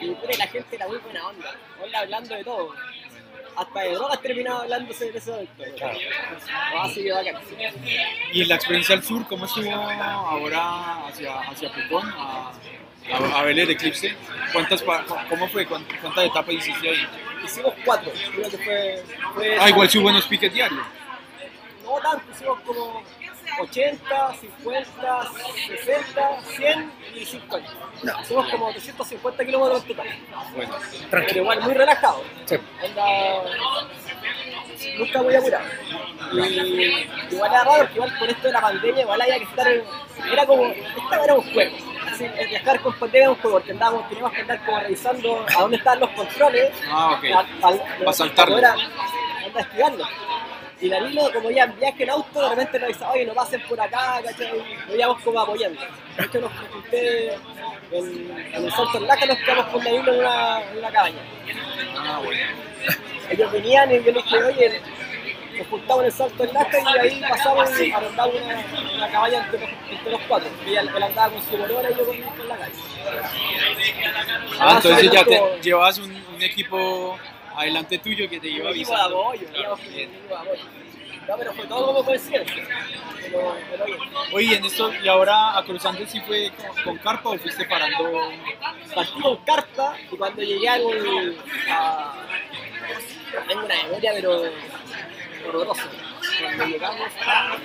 [0.00, 2.74] Y puta, y la gente era muy buena onda, onda hablando de todo.
[3.56, 5.32] Hasta de drogas terminaba hablándose en ese.
[6.78, 7.34] Así que bacán.
[8.32, 12.52] Y en la experiencia al sur, ¿cómo estuvo ahora hacia, hacia Pucón, a,
[13.12, 14.14] a, a ver el eclipse?
[14.52, 14.84] ¿Cuántas,
[15.28, 15.66] ¿Cómo fue?
[15.66, 17.06] ¿Cuántas, cuántas etapas hiciste ahí?
[17.44, 19.02] Hicimos cuatro, creo que fue...
[19.34, 20.80] fue Ah, igual sí buenos piques diarios.
[21.84, 23.02] No tanto, hicimos como
[23.60, 25.28] 80, 50,
[25.84, 27.70] 60, 100 y 50.
[28.22, 30.06] Hicimos como 250 kilómetros en total.
[30.54, 30.74] Bueno,
[31.10, 32.22] Pero igual muy relajado.
[32.44, 32.56] Sí.
[32.84, 33.04] Onda,
[34.98, 35.64] nunca muy apurado.
[36.32, 39.66] Y igual era raro porque igual con esto de la pandemia igual había que estar,
[40.32, 41.76] era como, esta era un juego.
[42.18, 46.70] Viajar con pandemia porque andábamos, teníamos que andar como revisando a dónde estaban los controles.
[46.90, 47.60] Ah, ok.
[47.60, 47.72] Pa-
[48.04, 48.56] Pa' saltarlo.
[48.56, 50.04] Anda esquivarlo.
[50.80, 53.60] Y Danilo, como ya en viaje en auto, de repente nos dice, oye, no pasen
[53.62, 54.62] por acá, ¿cachai?
[54.94, 55.80] Íbamos como apoyando.
[56.16, 57.34] De hecho, nos junté
[57.90, 61.18] en, en el Salto Laca, nos quedamos con Danilo en una, en una cabaña.
[61.98, 62.40] ah, bueno.
[63.30, 64.80] Ellos venían y yo les dije, oye,
[65.58, 68.64] nos juntamos en el Salto del Laca y ahí pasamos y arrendamos una,
[68.96, 70.48] una cabaña entre los, entre los cuatro.
[70.66, 72.72] Y él, él andaba con su bolora y yo con, con la calle.
[74.60, 77.18] Ah, entonces sí, ya te llevabas un, un equipo
[77.56, 79.28] adelante tuyo que te de avisando.
[79.30, 80.62] un equipo de apoyo.
[81.28, 82.64] No, pero fue todo como coincidencia.
[83.20, 83.98] Pero, pero bien.
[84.32, 88.30] Oye, en esto, y ahora a Cruzante sí fue con, con carpa o fuiste parando.
[88.94, 91.36] Partí con carpa y cuando llegué al,
[91.70, 92.14] a...
[93.46, 94.42] Tengo una memoria pero
[95.48, 95.84] horrorosa.
[96.40, 97.56] Cuando llegamos a...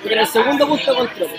[0.00, 1.30] Porque en el segundo punto control.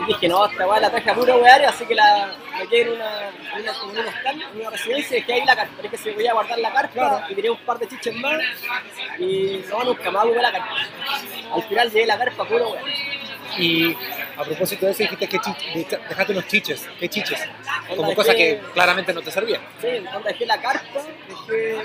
[0.00, 2.88] Y dije, no, esta weá la traje a puro wear, así que la metí en
[2.92, 5.72] una, en una, en un hostal, en una residencia y dejé ahí la carpa.
[5.76, 8.40] Pero es que se podía guardar la carpa y tenía un par de chiches más
[9.18, 10.74] y no, nunca más ocupé la carpa.
[11.54, 12.84] Al final llegué la carpa a puro wear.
[13.58, 13.94] Y
[14.36, 15.38] a propósito de eso, dijiste que
[16.08, 16.88] dejaste unos chiches.
[16.98, 17.40] ¿Qué chiches?
[17.94, 19.60] Como dejé- que claramente no te servían.
[19.80, 21.78] Sí, cuando dejé la carpa, dejé,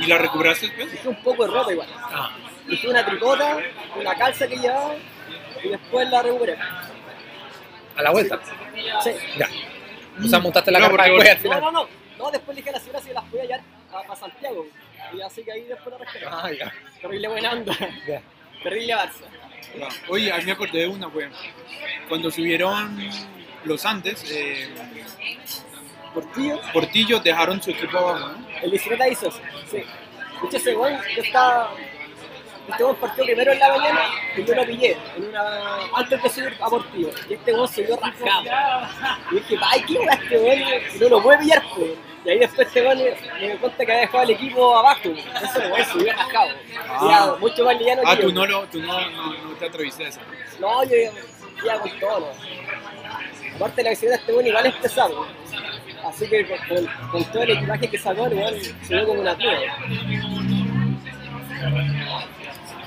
[0.00, 0.92] ¿Y la recuperaste después?
[0.92, 1.88] dejé un poco de ropa igual.
[1.96, 2.30] Ah,
[2.66, 3.58] Dejé una tricota,
[3.96, 4.94] una calza que llevaba
[5.64, 6.56] y después la recuperé.
[7.96, 8.38] a la vuelta.
[9.02, 9.10] Sí.
[9.38, 9.48] Ya.
[10.24, 11.60] O sea, montaste la Claro, carpa después al No, final.
[11.60, 11.88] no, no.
[12.18, 13.60] No, después le dije a la señora si las podía llevar
[13.92, 14.66] a, a Santiago.
[15.12, 16.26] Y así que ahí después la rescaté.
[16.28, 16.72] Ah, ya.
[17.00, 17.72] Terrible buena onda.
[18.06, 18.20] ya.
[18.62, 19.98] Terrible Barça.
[20.08, 21.28] Oye, a mí me acordé de una, fue
[22.08, 22.98] cuando subieron
[23.64, 24.68] los Andes, eh,
[26.14, 28.46] Portillo, Portillo dejaron su equipo abajo, ¿no?
[28.62, 29.40] el bicicleta hizo eso.
[29.70, 29.76] Sí.
[29.78, 31.70] De hecho, ese weón, yo estaba.
[32.68, 34.00] Este weón partió primero en la mañana
[34.36, 35.42] y yo lo pillé en una,
[35.94, 37.10] antes de subir a Portillo.
[37.28, 38.42] Y este weón se vio rascado.
[39.30, 39.98] Y dije, ay, ¿qué
[40.38, 40.96] weón este?
[40.96, 41.90] Y no lo puede pillar, pues.
[42.24, 45.00] Y ahí después este weón me di cuenta que había dejado el equipo abajo.
[45.08, 46.50] Ese weón se vio rascado.
[46.88, 47.08] Ah.
[47.32, 50.04] Ya, mucho más liviano Ah, que tú no, lo, tú no, no, no te atreviste
[50.04, 50.20] a eso.
[50.60, 50.96] No, yo
[51.64, 52.32] iba con todo.
[53.56, 55.26] Aparte la bicicleta este weón igual es pesado.
[56.08, 56.46] Así que
[57.10, 59.50] con, todo el equipaje que sacó, igual se vio como una tía.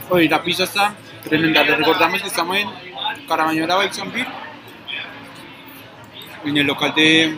[0.10, 1.64] Oye, la pista está tremenda.
[1.64, 2.70] Les recordamos que estamos en
[3.28, 4.28] Caramañola Beer,
[6.46, 7.38] en el local de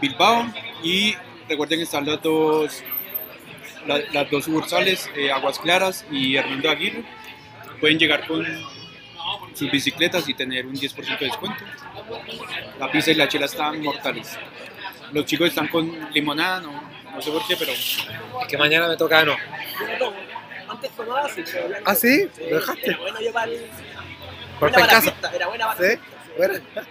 [0.00, 0.46] Bilbao.
[0.82, 1.14] Y
[1.48, 2.82] recuerden que están las dos,
[3.86, 7.04] la- las dos sucursales, eh, Aguas Claras y Hernando Aguirre.
[7.80, 8.44] Pueden llegar con
[9.56, 11.64] sus bicicletas y tener un 10% de descuento.
[12.78, 14.38] La pizza y la chela están mortales.
[15.12, 18.06] Los chicos están con limonada, no, no sé por qué, pero Es
[18.48, 19.36] que mañana me toca, no.
[20.68, 21.44] Antes tomaba así,
[21.84, 22.28] ¿Ah, sí?
[22.50, 22.90] ¿Lo dejaste?
[22.90, 23.18] Era bueno.
[24.58, 25.12] Corta buena en casa.
[25.12, 25.84] pista, Era buena ¿Sí?
[25.84, 26.86] pista,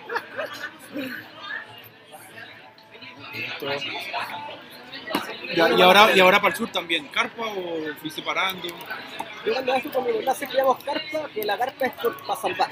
[5.54, 7.08] y, y ahora, y ahora para el sur también.
[7.08, 8.68] ¿Carpa o fuiste parando?
[9.46, 11.94] Yo cuando fui con mi mamá siempre íbamos carpa, que la carpa es
[12.28, 12.70] para salvar.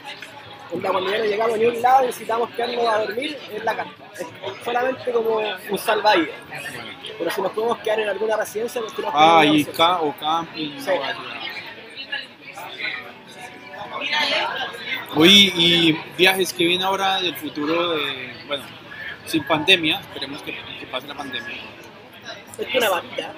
[0.71, 3.75] Onda, cuando ya no llegamos ni a un lado, necesitamos quedarnos a dormir en la
[3.75, 4.05] carpa.
[4.15, 4.27] Es
[4.65, 5.35] solamente como
[5.69, 6.35] un salvavidas.
[7.17, 10.15] Pero si nos podemos quedar en alguna residencia, nos Ah, quedamos en y ca o
[10.17, 10.79] camping.
[10.79, 10.91] Sí.
[15.15, 18.63] Oye, y viajes que vienen ahora del futuro de, bueno,
[19.25, 21.55] sin pandemia, esperemos que, que pase la pandemia.
[22.59, 23.33] Es una patita.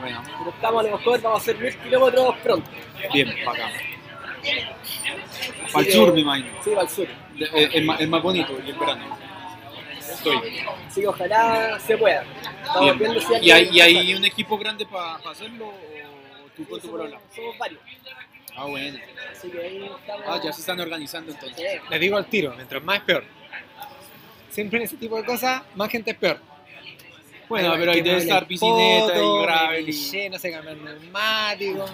[0.00, 2.70] Bueno, Pero estamos a lo mejor, vamos a hacer mil kilómetros pronto.
[3.12, 3.72] bien, para acá.
[5.72, 6.48] Para el sur, me imagino.
[6.62, 7.06] Sí, para el sur.
[7.34, 9.18] De- eh, Es más, es más bonito y el verano.
[9.98, 10.62] Estoy.
[10.94, 12.24] Que ojalá se pueda.
[12.62, 12.98] Estamos Bien.
[12.98, 15.74] viendo si ¿Y hay, y hay un equipo grande para hacerlo o
[16.56, 17.22] tú con tu somos, programa?
[17.34, 17.80] somos varios.
[18.56, 18.98] Ah, bueno.
[19.32, 20.22] Así que ahí estamos.
[20.28, 21.58] Ah, ya se están organizando entonces.
[21.72, 21.78] Sí.
[21.90, 23.24] Les digo al tiro, mientras más es peor.
[24.50, 26.38] Siempre en ese tipo de cosas, más gente es peor.
[27.60, 29.92] Bueno, pero ahí que debe estar piscineta y gravel y...
[29.92, 31.84] lleno, se cambia el neumático.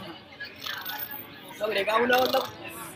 [1.59, 2.39] Sobre cada uno onda-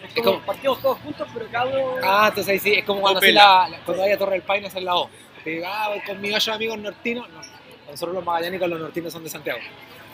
[0.02, 1.96] es Es como como- partimos todos juntos, pero cada uno.
[2.02, 4.66] Ah, entonces ahí sí, es como cuando, la, la- cuando vaya a Torre del Paine
[4.68, 5.10] hacer la O.
[5.42, 7.28] Te digo, ah, voy con mis ocho amigos nortinos.
[7.28, 7.40] No,
[7.90, 9.60] nosotros los magallánicos, los nortinos son de Santiago.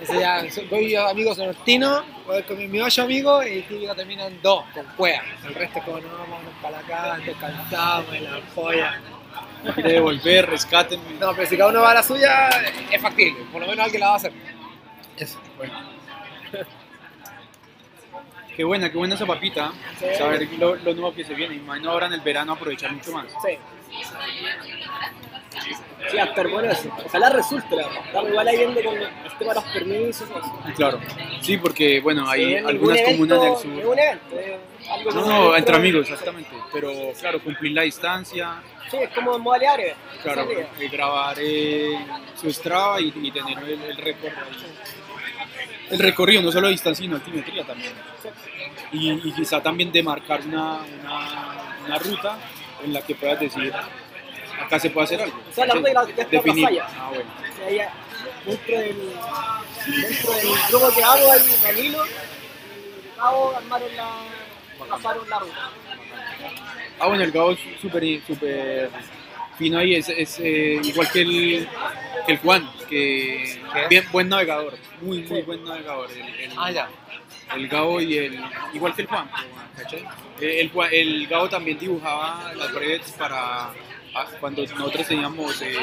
[0.00, 4.64] Entonces ya, voy yo, amigos nortinos, voy con mis ocho amigos y típico terminan dos,
[4.74, 5.22] con cueva.
[5.46, 9.00] El resto es como, no, vamos para acá, descansamos, en la polla.
[9.74, 11.14] Quiere devolver, rescátenme.
[11.20, 12.48] No, pero si cada uno va a la suya,
[12.90, 13.44] es factible.
[13.52, 14.32] Por lo menos alguien la va a hacer.
[15.16, 15.74] Eso, bueno.
[18.56, 19.72] Qué buena, qué buena esa papita.
[19.98, 20.06] Sí.
[20.18, 21.54] Saber lo, lo nuevo que se viene.
[21.56, 23.26] Imagino ahora en el verano aprovechar mucho más.
[23.46, 23.56] Sí.
[26.10, 26.88] Sí, estar bueno eso.
[27.06, 28.02] Ojalá resulte, la verdad.
[28.06, 30.60] Estamos igual ahí viendo con el tema de los permisos eso.
[30.68, 31.00] Y claro.
[31.40, 33.86] Sí, porque bueno, hay Sí, algunas comunas en el evento- sur.
[33.92, 34.36] Un evento,
[34.90, 36.50] algo No, no, entre amigos, exactamente.
[36.72, 39.96] Pero claro, cumplir la distancia, Sí, es como en modalidad breve.
[40.22, 40.70] claro, la idea.
[40.78, 42.06] eh, grabar eh,
[42.40, 44.16] su Strava y, y tener el, el ahí.
[45.90, 47.92] El recorrido, no solo de distancia, sino altimetría también.
[48.92, 52.38] Y, y quizá también demarcar una, una, una ruta
[52.84, 53.72] en la que puedas decir,
[54.64, 55.40] acá se puede hacer algo.
[55.50, 56.80] O sea, la ruta está Definir.
[56.80, 57.30] Ah, bueno.
[57.52, 57.92] O sea, ya
[58.46, 58.96] dentro del,
[59.86, 62.10] dentro del grupo que hago hay Danilo y
[63.16, 64.08] Gabo armaron la,
[64.88, 65.70] pasaron la ruta.
[66.98, 68.90] Ah, bueno, el Gabo es súper súper
[69.58, 71.68] fino ahí, es, es, eh, igual que el,
[72.26, 75.42] que el Juan, que bien, buen navegador, muy, muy Sí.
[75.46, 76.10] buen navegador.
[76.10, 76.88] El, el, Ah, ya.
[77.56, 78.40] el Gabo y el,
[78.74, 79.30] igual que el Juan,
[79.76, 80.00] ¿cachai?
[80.40, 83.64] Eh, El, Juan- el Gabo también dibujaba las brevets para
[84.14, 85.76] ah, cuando nosotros teníamos eh,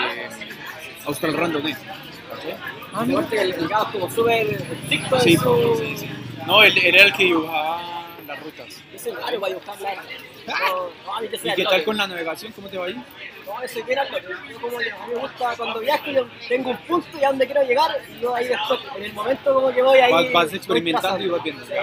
[1.05, 1.75] Austral Randonné.
[2.29, 2.55] ¿cachai?
[2.93, 6.09] Ah, que el, el Gabo es como súper estricto Sí, sí, sí.
[6.45, 8.83] No, él, él era el que dibujaba las rutas.
[9.13, 9.95] Para dibujar la...
[9.95, 12.51] No, no, a ¿Y sea qué tal con la navegación?
[12.53, 13.03] ¿Cómo te va ahí?
[13.45, 17.17] No, eso que yo como que a me gusta cuando viajo, yo tengo un punto
[17.17, 19.99] y a donde quiero llegar, y yo ahí después, en el momento como que voy
[19.99, 20.33] ahí.
[20.33, 21.65] Vas- experimentando y vas viendo.
[21.65, 21.73] Sí.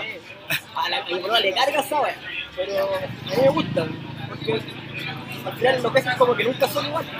[0.76, 2.16] A la que le carga esa wea,
[2.54, 3.86] pero a mí me gusta,
[4.28, 7.10] porque al final los peces como que nunca son iguales.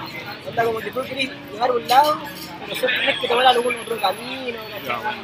[0.46, 2.20] Onda como que tú querés llegar a un lado,
[2.66, 5.16] pero siempre tienes que tomar algún otro camino, ¿cachai?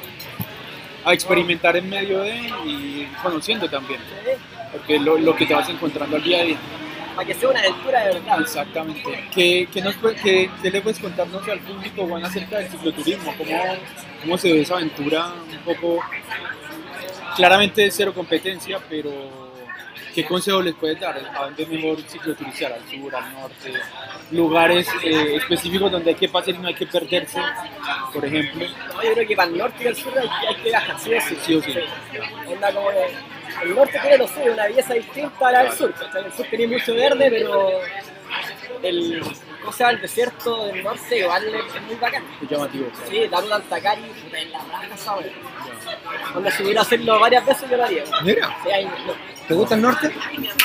[1.04, 4.00] A experimentar en medio de y conociendo también.
[4.24, 4.30] Sí.
[4.72, 6.56] Porque lo, lo que te vas encontrando al día a día.
[7.14, 8.40] Para que sea una aventura de verdad.
[8.40, 9.28] Exactamente.
[9.34, 13.34] ¿Qué, qué, nos, qué, qué le puedes contarnos al público, Juan, acerca del cicloturismo?
[13.36, 13.50] ¿Cómo,
[14.22, 15.32] ¿Cómo se ve esa aventura?
[15.50, 16.00] Un poco,
[17.36, 19.10] claramente es cero competencia, pero
[20.14, 21.18] ¿qué consejo les puedes dar?
[21.18, 22.74] ¿A dónde es mejor cicloturistear?
[22.74, 23.72] ¿Al sur, al norte?
[24.30, 27.40] ¿Lugares eh, específicos donde hay que pasar y no hay que perderse,
[28.14, 28.66] por ejemplo?
[28.94, 31.12] No, yo creo que para el norte y el sur hay, hay que viajar, sí
[31.12, 31.36] o sí.
[31.44, 31.74] Sí o sí.
[32.48, 35.92] Onda como que el norte tiene lo suyo, una belleza distinta a la del sur.
[35.94, 36.24] ¿cachai?
[36.24, 37.80] El sur tiene mucho verde, pero
[38.82, 39.22] el,
[39.60, 39.90] ¿cómo se llama?
[39.92, 42.24] el desierto del norte igual es, muy bacán.
[42.42, 42.86] Es llamativo.
[43.08, 45.32] Sí, la ruta Antacari, en la raja wea.
[46.34, 48.04] Onda si hubiera hacerlo varias veces yo lo haría.
[48.22, 49.14] Mira, Sí, hay, no,
[49.48, 50.10] ¿te gusta el norte?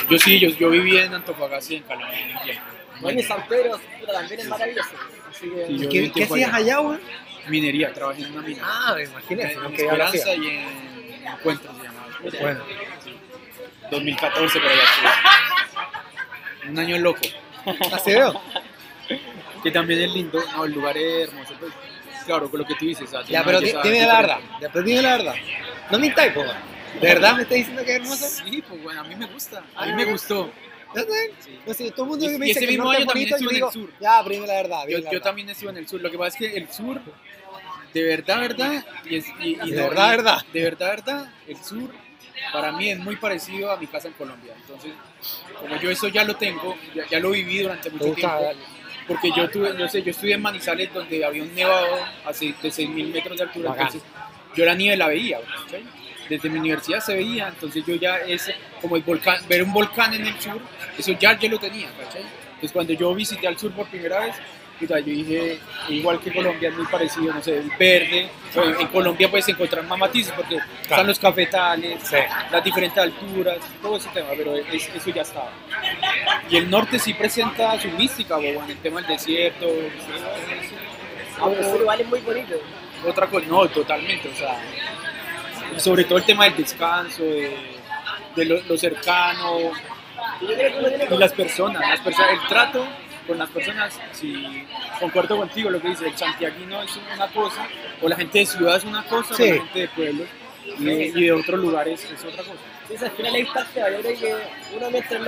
[0.10, 2.12] Yo sí, yo, yo viví en Antofagasta y en Calama
[3.01, 3.79] bueno, y San Pedro
[4.12, 4.89] también es maravilloso.
[5.29, 7.01] Así que, Sí, yo- ¿Qué, hacías allá, weón?
[7.47, 8.63] Minería, trabajé en una mina.
[8.65, 9.51] Ah, me imaginé.
[9.51, 9.73] en.
[9.75, 12.05] Esperanza y en Encuentro se llamaba.
[12.41, 12.63] Bueno,
[13.91, 16.69] 2014, pero ya estuve.
[16.71, 17.21] Un año loco.
[17.93, 18.41] así veo.
[19.63, 20.39] Que también es lindo.
[20.55, 21.53] No, el lugar es hermoso.
[21.59, 21.71] Pues,
[22.25, 23.09] claro, con lo que tú dices.
[23.27, 24.39] Ya, pero dime la verdad.
[24.61, 25.35] Ya, pero dime la verdad.
[25.91, 26.41] No mintáis, po.
[26.43, 28.25] ¿De verdad me estás diciendo que es hermoso?
[28.27, 29.59] Sí, pues bueno, a mí me gusta.
[29.75, 30.49] A Ah, mí me gustó.
[31.43, 31.59] Sí.
[31.67, 33.57] No sé, todo el mundo Y- que me dice ese que mismo año también estuve
[33.57, 33.89] en el sur.
[33.99, 34.79] ya, pero dime la verdad.
[34.88, 35.21] Yo, la yo verdad.
[35.23, 36.01] también estuve en el sur.
[36.01, 37.01] Lo que pasa es que el sur,
[37.93, 40.38] de verdad, verdad, y, es- y- y De no- verdad, verdad.
[40.53, 41.89] de verdad, verdad, el sur
[42.52, 44.54] para mí es muy parecido a mi casa en Colombia.
[44.62, 44.91] Entonces,
[45.60, 48.52] como yo eso ya lo tengo, ya, ya lo viví durante ¿Te mucho tiempo.
[49.08, 51.98] Porque yo tuve, yo sé, yo estudié en Manizales donde había un nevado
[52.34, 54.02] seis- de 6.000 metros de altura, entonces
[54.56, 55.84] yo la nieve la veía, ¿cachai?
[56.28, 58.50] desde mi universidad se veía, entonces yo ya es
[58.82, 60.60] como el volcán, ver un volcán en el sur,
[60.98, 62.24] eso ya yo lo tenía, ¿cachai?
[62.45, 64.34] Entonces cuando yo visité al sur por primera vez,
[64.79, 65.59] puta, yo dije,
[65.89, 68.29] igual que Colombia es muy parecido, no sé, el verde,
[68.79, 72.17] en Colombia puedes encontrar más matices porque están los cafetales, Sí.
[72.51, 75.51] las diferentes alturas, todo ese tema, pero es- eso ya estaba.
[76.49, 79.67] Y el norte sí presenta su mística, bobo, en el tema del desierto,
[81.39, 82.55] Ah, pero eso igual es muy bonito.
[83.07, 84.57] otra cosa, no, totalmente, o sea,
[85.77, 87.55] sobre todo el tema del descanso, de,
[88.35, 89.71] de lo, lo cercano,
[90.41, 92.85] Y las personas, las personas, el trato
[93.27, 94.65] con las personas, si
[94.99, 97.67] concuerdo contigo lo que dice, el santiaguino es una cosa,
[98.01, 99.49] o la gente de ciudad es una cosa, o Sí.
[99.49, 100.27] la gente de pueblos
[100.79, 102.59] y, y de otros lugares es otra cosa.
[102.88, 104.35] Sí, al final es distancia, yo creo que
[104.77, 105.21] uno mientras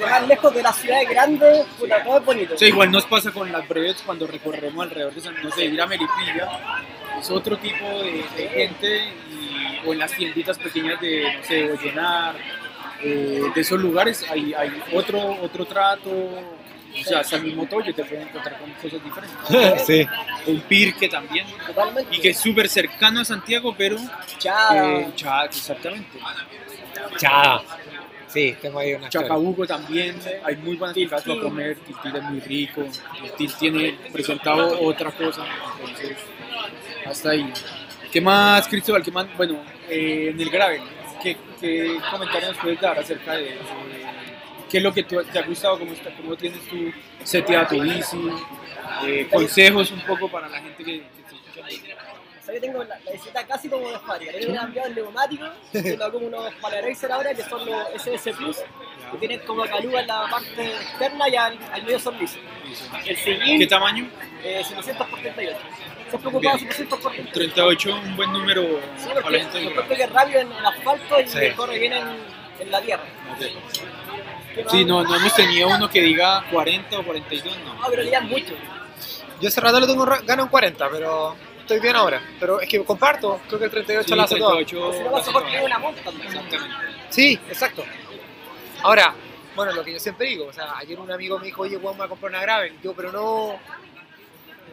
[0.00, 2.54] más lejos de las ciudades grandes, puta, todo es bonito.
[2.54, 5.66] O sea, igual nos pasa con las breves cuando recorremos alrededor de San, no sé,
[5.66, 6.48] ir a Melipilla,
[7.20, 11.70] es otro tipo de, de gente, y- o en las tienditas pequeñas de, no sé,
[11.70, 12.34] Ollenar,
[13.02, 16.10] eh, de esos lugares hay, hay otro, otro trato,
[17.00, 19.86] o sea, hasta el mismo Toyo te pueden encontrar con cosas diferentes.
[19.86, 20.06] sí.
[20.46, 22.16] Un Pirque también, Totalmente.
[22.16, 23.96] y que es súper cercano a Santiago, pero
[24.38, 24.74] Chao.
[25.00, 26.18] eh, Cha- exactamente.
[27.16, 27.62] Chao.
[28.28, 29.08] Sí, tengo ahí una.
[29.10, 32.82] Chacabuco también, hay muy buenas cosas para comer, Tiltil es muy rico,
[33.36, 35.44] Tiltil tiene presentado otra cosa,
[35.80, 36.16] entonces
[37.04, 37.52] hasta ahí.
[38.10, 39.02] ¿Qué más, Cristóbal?
[39.02, 39.26] ¿Qué más?
[39.36, 40.80] Bueno, eh, en el Gravel,
[41.22, 43.58] ¿qué, qué comentarios nos puedes dar acerca de, de
[44.72, 46.90] qué es lo que tú- te ha gustado, cómo, está, cómo tienes tu
[47.22, 48.18] seteada tu bici,
[49.06, 51.96] eh, consejos un poco para la gente que, que te escucha?
[52.40, 54.32] O sea, yo tengo la, bicicleta casi como de fábrica.
[54.32, 58.32] Yo le he cambiado el neumático, tengo como unos Palaracer ahora que son los SS
[58.32, 58.56] Plus,
[59.12, 62.38] que tienen como caluga en la parte externa y al, al medio son lisos.
[63.06, 64.08] El ¿Qué tamaño?
[64.42, 65.58] eh, 700 por 38.
[66.10, 66.58] Se preocupado Bien.
[66.72, 67.32] 700 por 38.
[67.32, 70.66] 38, un buen número Sí, para la gente yo creo que es rápido en, en
[70.66, 71.38] asfalto y Sí.
[71.54, 72.08] corre bien en,
[72.60, 73.04] en la tierra.
[73.38, 74.21] ¿Qué más?
[74.70, 77.74] Sí, no, no hemos tenido uno que diga 40 o 42, no.
[77.74, 78.54] No, pero lian mucho.
[79.40, 82.22] Yo hace rato lo tengo gano en 40, pero estoy bien ahora.
[82.38, 84.56] Pero es que comparto, creo que el 38 Sí, la hace todo.
[84.56, 86.00] 38, Si no vas a correr una monta.
[86.00, 86.58] Exactamente.
[87.10, 87.84] Sí, exacto.
[88.82, 89.14] Ahora,
[89.54, 91.96] bueno, lo que yo siempre digo, o sea, ayer un amigo me dijo, oye, Juan,
[91.98, 92.74] me a comprar una Gravel.
[92.82, 93.58] Yo, pero no...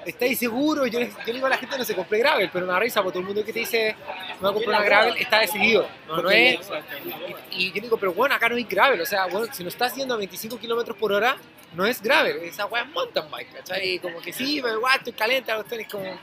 [0.09, 0.89] ¿Estáis seguros?
[0.89, 3.01] Yo, yo le digo a la gente no se compre Gravel, pero me da risa
[3.01, 3.95] porque todo el mundo que te dice
[4.35, 5.87] me voy a comprar una Gravel está decidido.
[6.07, 6.59] No, no es...
[7.51, 9.95] Y yo digo, pero bueno, acá no hay gravel, o sea, bueno, si no estás
[9.95, 11.35] yendo a 25 kilómetros por hora,
[11.73, 13.93] no es gravel, esa weá es mountain bike, ¿cachai?
[13.95, 16.19] Y como que sí, pero igual estoy caliente, cuestión es como,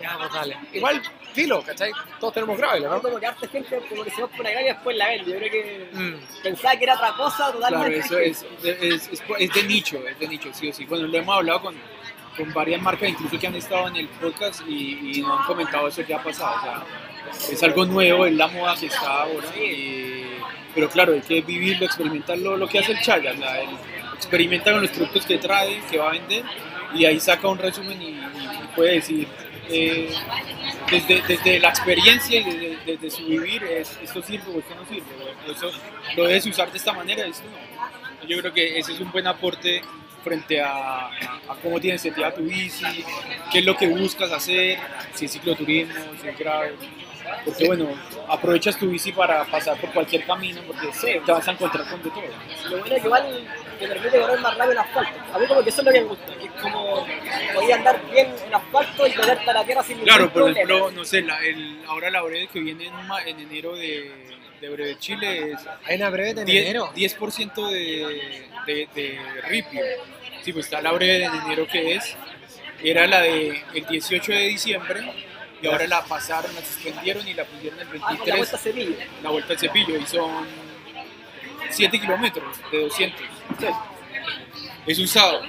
[0.00, 0.56] ya, pues dale.
[0.72, 1.02] Igual,
[1.34, 1.92] filo, ¿cachai?
[2.18, 2.90] Todos tenemos gravel, ¿no?
[2.90, 3.02] ¿no?
[3.02, 5.30] Como que harta gente como que se va por una calle y después la vende.
[5.32, 7.98] Yo creo que Mm, pensaba que era otra cosa Claro, totalmente.
[7.98, 10.84] eso es, es, es, es de nicho, es de nicho, sí o sí.
[10.86, 11.74] Bueno, lo hemos hablado con,
[12.36, 15.88] con varias marcas, incluso que han estado en el podcast y, y nos han comentado
[15.88, 16.56] eso que ha pasado.
[16.56, 16.60] O
[17.34, 19.46] sea, es algo nuevo, es la moda que está ahora.
[20.74, 23.32] pero claro, hay que vivirlo, experimentarlo, lo que hace el Chaya.
[23.32, 23.68] o sea, él
[24.14, 26.44] experimenta con los productos que trae, que va a vender,
[26.94, 28.18] y ahí saca un resumen y, y-
[28.74, 29.26] puede decir.
[29.68, 30.10] eh,
[30.90, 34.84] desde, desde la experiencia y desde, desde su vivir, es, esto sirve o esto no
[34.86, 35.06] sirve,
[35.48, 35.70] eso
[36.16, 38.26] lo debes usar de esta manera, no.
[38.28, 39.80] Yo creo que ese es un buen aporte
[40.22, 43.04] frente a, a- cómo tienes seteada tu bici,
[43.52, 44.78] qué es lo que buscas hacer,
[45.14, 46.74] si es cicloturismo, si es grave.
[47.44, 47.86] Porque bueno,
[48.28, 50.88] aprovechas tu bici para pasar por cualquier camino porque
[51.24, 52.22] te vas a encontrar con de todo.
[52.64, 55.12] Lo bueno es que igual te permite correr más rápido en asfalto.
[55.34, 56.34] A mí como que eso es lo que me gusta.
[56.36, 57.06] que es como
[57.54, 60.60] podía andar bien en asfalto y meterte a la tierra sin Claro, ningún por problema.
[60.72, 62.94] ejemplo, no sé, la- el, ahora la breve que viene en,
[63.28, 64.12] en enero de,
[64.60, 66.92] de Breve Chile es ¿Hay una breve en 10%, enero?
[66.94, 69.80] 10% de, de, de ripio.
[70.42, 72.16] Sí, pues está la breve de enero que es,
[72.82, 75.12] era la de el 18 de diciembre
[75.62, 78.58] y ahora la pasaron, la suspendieron y la pusieron el Ah, con la 23, vuelta
[78.58, 79.06] Sevilla.
[79.22, 80.46] la vuelta al cepillo y son
[81.70, 83.20] 7 kilómetros de 200.
[84.86, 85.42] Es un sábado.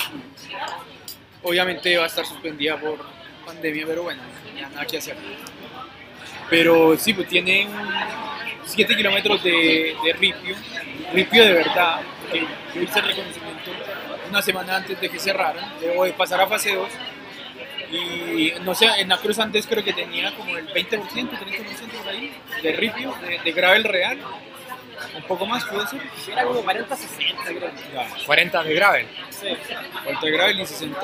[1.44, 2.98] Obviamente va a estar suspendida por
[3.46, 4.22] pandemia, pero bueno,
[4.58, 5.16] ya nada que hacer.
[6.50, 7.68] Pero sí, pues tiene
[8.66, 10.56] 7 kilómetros de, de ripio,
[11.14, 12.02] ripio de verdad,
[12.32, 13.72] que yo hice el reconocimiento
[14.30, 16.90] una semana antes de que cerraran, o de pasar a fase 2.
[17.92, 22.08] Y no sé, en la Cruz antes creo que tenía como el 20%, 30% por
[22.08, 22.34] ahí
[22.64, 24.18] de ripio, de, de gravel real.
[25.16, 26.00] Un poco más puede ser.
[26.32, 27.72] Era como 40, 60 creo.
[27.94, 29.08] Ya, 40 de gravel.
[29.30, 29.48] Sí.
[30.04, 31.00] vuelta de gravel y 60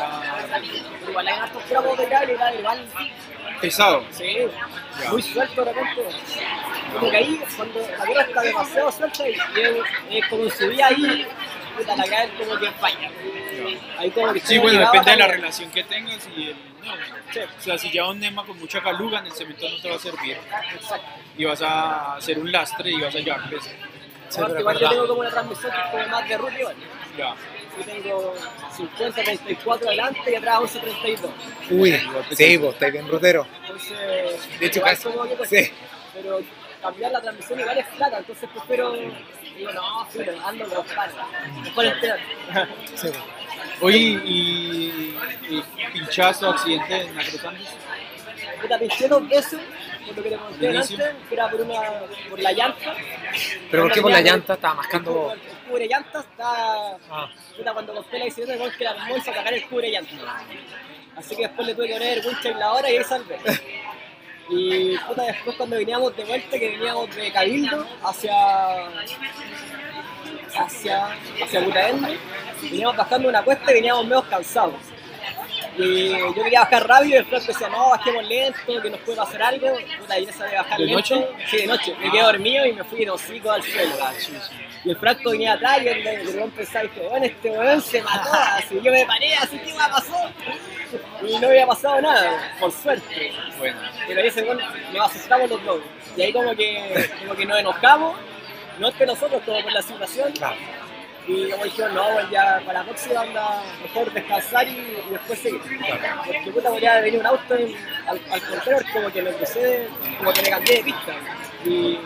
[1.00, 2.86] Pero igual hay hartos tramos de cable y igual.
[3.62, 4.04] Pesado.
[4.12, 4.38] Sí,
[5.12, 6.02] muy suelto de repente.
[6.94, 9.42] Como que ahí, cuando la tierra está demasiado suelta y es,
[10.12, 11.28] es como en subida ahí,
[11.78, 13.12] puta, la gravel como que falla.
[13.98, 16.56] Ahí como que Sí, bueno, depende de la relación que tengas y el.
[17.34, 19.90] Sí, O sea, si lleva un nema con mucha caluga, en el cemento no te
[19.90, 20.38] va a servir.
[20.74, 21.06] exacto.
[21.38, 23.70] Y vas a hacer un lastre y vas a llevar peso.
[24.30, 26.76] Sí, igual es yo tengo como una transmisión que es como más de ruta igual.
[27.18, 27.36] Ya.
[27.78, 28.34] Yo tengo
[28.76, 31.32] 50, 34 adelante y atrás 11, 32.
[31.72, 32.00] Uy,
[32.36, 33.48] sí, vos estáis bien rutero.
[33.62, 35.08] Entonces, De hecho, casi-
[35.38, 35.72] pues, sí.
[36.14, 36.40] pero
[36.82, 41.16] cambiar la transmisión igual es plata, entonces prefiero, digo, no, filo, ando con los panes,
[41.64, 41.86] mejor.
[42.96, 43.08] Sí.
[43.82, 45.18] Oye, y,
[45.50, 45.64] y
[45.94, 47.68] pinchazo, accidente en Acrosandes.
[48.62, 49.60] Puta, pinché dos veces,
[50.08, 50.90] por lo que te conté antes,
[51.30, 51.82] que era por, una,
[52.30, 52.96] por la llanta.
[53.70, 55.34] Pero ¿por qué por la llanta estaba mascando
[55.68, 59.68] cubre llantas está, Ah, puta, cuando compré la bicicleta, igual que la hermosa sacar el
[59.68, 60.20] cubre llantas.
[61.16, 63.38] Así que después le tuve que poner wincha en la hora y ahí salvé.
[64.50, 68.88] Y puta, después cuando veníamos de vuelta, que veníamos de Cabildo hacia
[70.56, 71.08] hacia,
[71.44, 72.18] hacia Butaende,
[72.62, 74.76] veníamos bajando una cuesta y veníamos medio cansados.
[75.78, 79.18] Y yo quería bajar rápido y el Franco decía, no, bajemos lento, que nos puede
[79.18, 79.78] pasar algo.
[80.00, 80.98] Puta, y esa de bajar ¿De lento.
[81.16, 81.28] noche?
[81.50, 81.96] Sí, de noche.
[82.00, 83.96] Me quedé dormido y me fui de hocico al suelo.
[84.84, 88.30] Y el Franco venía atrás y el weón pensaba, dije, bueno, este weón se mató.
[88.34, 90.32] Así yo me paré, así que me pasó.
[91.22, 93.34] Y no había pasado nada, por suerte.
[93.58, 94.62] Bueno, Pero ahí se bueno,
[94.94, 95.82] nos asustamos los dos.
[96.16, 98.16] Y ahí como que, como que nos enojamos,
[98.80, 100.32] no entre nosotros, como por la situación.
[100.34, 100.56] claro.
[101.28, 105.62] Y como dijeron, no, ya para la próxima anda mejor descansar y, y después seguir.
[106.26, 107.76] Porque puta podría venir un auto en-
[108.08, 111.14] al, al contenedor, como que me empecé, como que me cambié de pista.
[111.66, 112.00] Y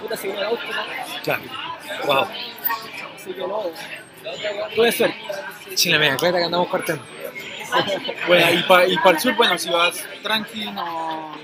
[0.00, 1.22] puta se vino el auto, ¿no?
[1.24, 1.42] Claro.
[2.06, 2.28] Wow.
[3.16, 3.62] así que no.
[4.74, 5.16] Tuve suerte.
[5.74, 7.02] Chile, mega que andamos cortando.
[8.28, 11.36] bueno y para y pa el sur, bueno, si vas tranqui, no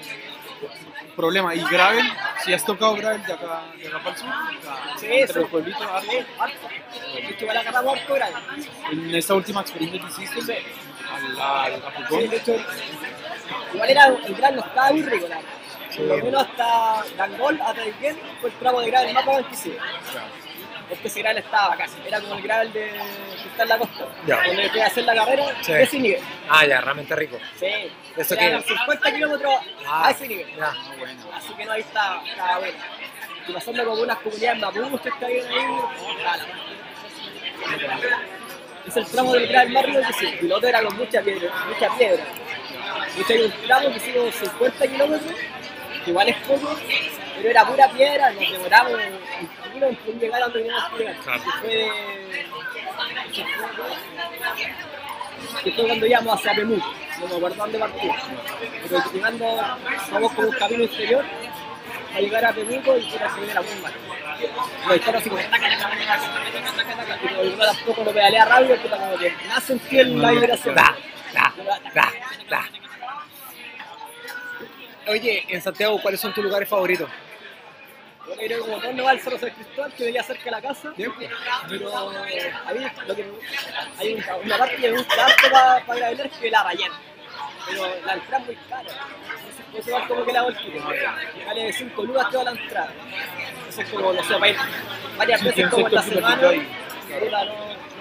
[1.16, 1.54] problema.
[1.54, 2.04] Y gravel,
[2.44, 4.28] si has tocado gravel de acá, de acá para el sur,
[4.98, 6.68] Sí, entre los pueblitos, harto.
[8.14, 8.68] grande.
[8.90, 10.64] en esta última experiencia que hiciste,
[11.12, 12.56] al, al Sí, Apucón, de hecho,
[13.74, 15.26] igual era, el gran no estaba muy rico.
[15.96, 19.44] Por lo menos hasta Dangol, hasta el bien, fue el tramo de gravel más bacán
[19.44, 19.78] que hicimos.
[20.88, 21.90] Porque ese gravel estaba bacán.
[22.06, 22.90] Era como el gravel de
[23.52, 24.04] está en la costa.
[24.26, 24.42] Ya.
[24.46, 25.72] Donde fui a hacer la carrera, Sí.
[25.72, 26.20] de ese nivel.
[26.48, 27.38] Ah, ya, realmente rico.
[27.58, 27.66] Sí.
[28.16, 28.60] ¿Eso qué?
[28.66, 29.54] 50 kilómetros
[29.86, 30.46] Ah, a ese nivel.
[30.56, 30.66] Ya.
[30.66, 31.20] Ah, bueno.
[31.34, 32.78] Así que no, ahí está, estaba bueno.
[33.48, 35.80] Y pasando como unas comunidades mapuches que hay ahí.
[38.86, 40.34] Es el tramo del gravel más rico que sí.
[40.42, 41.50] Y el otro era con mucha piedra.
[41.68, 42.24] Mucha piedra.
[43.14, 45.32] De hecho, hay un tramo que hicimos 50 kilómetros,
[46.04, 46.76] que igual es poco,
[47.36, 48.92] pero era pura piedra, nos demoramos
[49.88, 50.90] kilo en llegar a que llegar.
[51.22, 51.42] Claro.
[51.42, 51.90] Que fue
[55.64, 56.76] que fue cuando íbamos hacia Pemú,
[57.20, 58.16] no me acuerdo dónde partimos.
[58.88, 59.44] Pero llegando,
[60.12, 61.24] vamos por un camino interior
[62.14, 63.92] a llegar a Pemuco y era subir a la muy mal.
[64.86, 68.44] Los disparos así como taca, taca, taca, taca, taca, taca, y uno tampoco lo pedalea
[68.44, 70.74] rápido, puta, como que me hace sentir la vibración.
[70.74, 70.96] Da,
[71.32, 71.52] da,
[71.94, 72.12] da,
[72.50, 72.68] da.
[75.08, 77.08] Oye, en Santiago, ¿cuáles son tus lugares favoritos?
[78.28, 80.50] Yo creo que como todo no va al Cerro San Cristóbal, que veía cerca de
[80.52, 81.12] la casa, pero
[81.96, 83.32] a mí lo que me-
[83.98, 86.94] hay una, una parte que me gusta harto para pa gravelar que es la Rayana.
[87.68, 88.90] Pero la entrada es muy cara.
[88.90, 90.42] Entonces, eso igual como que la.
[91.36, 92.92] Me vale 5 lucas toda la entrada.
[93.58, 94.56] Entonces como, no sé, para ir
[95.16, 96.36] varias Sí, veces como en la semana,
[97.20, 97.54] puta, no,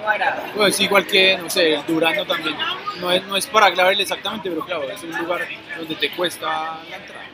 [0.03, 0.43] no agrada.
[0.55, 2.57] Bueno, es igual que, no sé, el Durano también.
[2.99, 5.47] No es, no es para gravel exactamente, pero claro, es un lugar
[5.77, 7.25] donde te cuesta la entrada.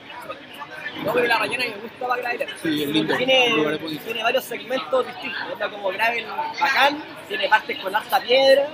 [1.03, 2.47] No, pero la Rayana me gusta para gravelar.
[2.61, 5.41] Sí, es lindo, Tiene, varios segmentos distintos.
[5.53, 6.25] Onda como gravel
[6.59, 8.67] bacán, tiene partes con harta piedra.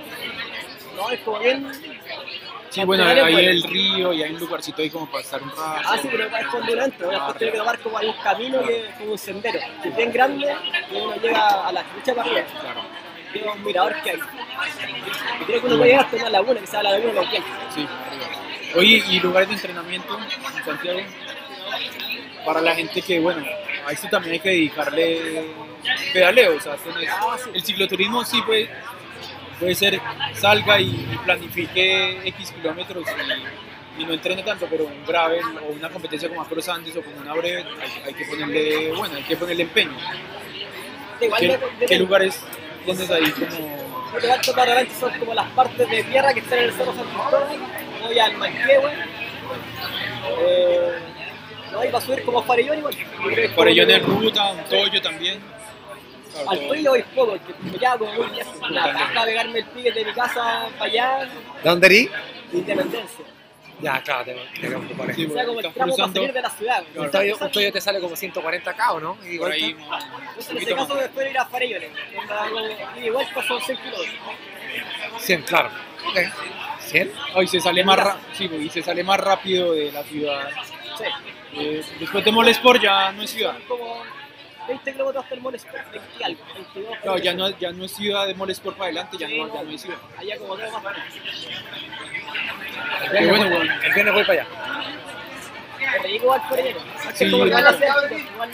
[0.96, 1.72] No, es como bien...
[2.70, 3.40] Sí, bueno, hay buenos.
[3.40, 5.62] el río y hay un lugarcito ahí como para estar un rato.
[5.86, 8.94] Ah, sí, pero es entra, después tiene que tomar como hay un camino que es
[8.96, 10.56] como un sendero, que es bien grande,
[10.90, 12.80] que uno llega a la derecha para arriba, Claro,
[13.32, 14.18] tiene un mirador que hay.
[15.40, 17.20] Y creo que uno puede llegar hasta una laguna, que se llama la laguna de
[17.20, 17.52] los vientos.
[17.72, 18.26] sí, arriba.
[18.76, 21.00] Oye, ¿y lugares de entrenamiento en Santiago?
[22.44, 23.44] Para la gente que, bueno,
[23.86, 25.44] a esto también hay que dedicarle
[26.12, 26.76] pedaleo, o sea,
[27.10, 28.70] Ah, el cicloturismo sí puede,
[29.58, 30.00] puede ser,
[30.34, 33.04] salga y, planifique X kilómetros
[33.98, 37.02] y, y no entrene tanto, pero un gravel o una competencia como Across Andes o
[37.02, 39.96] como una breve, hay, hay que ponerle, bueno, hay que ponerle empeño.
[41.18, 42.40] ¿Qué, qué lugares
[42.84, 43.84] tienes ahí como...?
[44.14, 47.58] Repente son como las partes de tierra que están en el Cerro San Cristóbal,
[48.02, 48.90] voy al Manquehue,
[50.38, 50.92] eh,
[51.74, 52.94] no, y va a subir como Farellón igual.
[53.68, 55.40] Ello en ruta, un tollo también.
[56.32, 56.68] Claro, Al todo.
[56.68, 58.70] Toy le voy poco, porque me queda como muy lejos.
[58.70, 61.18] La paja pegarme el pique de mi casa para allá,
[61.62, 62.10] ¿De dónde eres?
[62.50, 63.24] de Independencia.
[63.80, 65.14] Ya, claro, te, te un lejos.
[65.16, 66.84] Sí, O sea, como el tramo para salir de la ciudad.
[66.96, 69.18] Un Toyo, un Toyo te sale como 140k, ¿o no?
[69.20, 69.74] Y por igual ahí.
[69.74, 71.90] más- Entonces, un en ese caso, después ir a Farellones.
[72.96, 74.14] Y igual pasó 100 kilómetros.
[75.18, 75.70] 100, claro.
[76.08, 76.18] Ok.
[76.80, 77.12] 100.
[77.34, 80.50] Ay, se sale más sí, y se sale más rápido de la ciudad.
[80.98, 81.04] Sí.
[81.56, 83.56] Eh, después de Molesport ya no es ciudad.
[83.68, 84.02] Como
[84.66, 86.98] 20 kilómetros hasta el Molesport, 20 y algo, 22.
[87.02, 89.70] Claro, ya no, ya no es ciudad de Molesport para adelante, ya no, ya no
[89.70, 89.98] es ciudad.
[90.18, 90.82] Allá como todo más
[93.12, 94.46] viernes, bueno, el viernes voy para allá.
[96.48, 96.82] Farellones.
[97.14, 97.76] Sí, igual,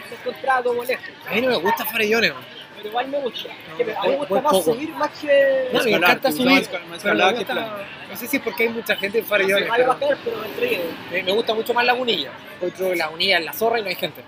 [0.08, 1.04] se encontraba como lejos.
[1.28, 2.32] A mí no me gusta Farellones.
[2.82, 3.48] Pero igual me gusta.
[3.76, 4.74] Que me, a mí me gusta más poco.
[4.74, 5.68] subir más que.
[5.72, 6.46] No, me encanta subir.
[6.46, 7.76] más esca- más pero escalada me que gusta- plano.
[8.10, 9.64] No sé si es porque hay mucha gente en No Farellones.
[9.64, 10.80] sé, pero bacán, pero me entregué.
[11.12, 12.30] me, me gusta mucho más Lagunilla.
[12.60, 14.22] Otro Lagunilla en la zorra y no hay gente.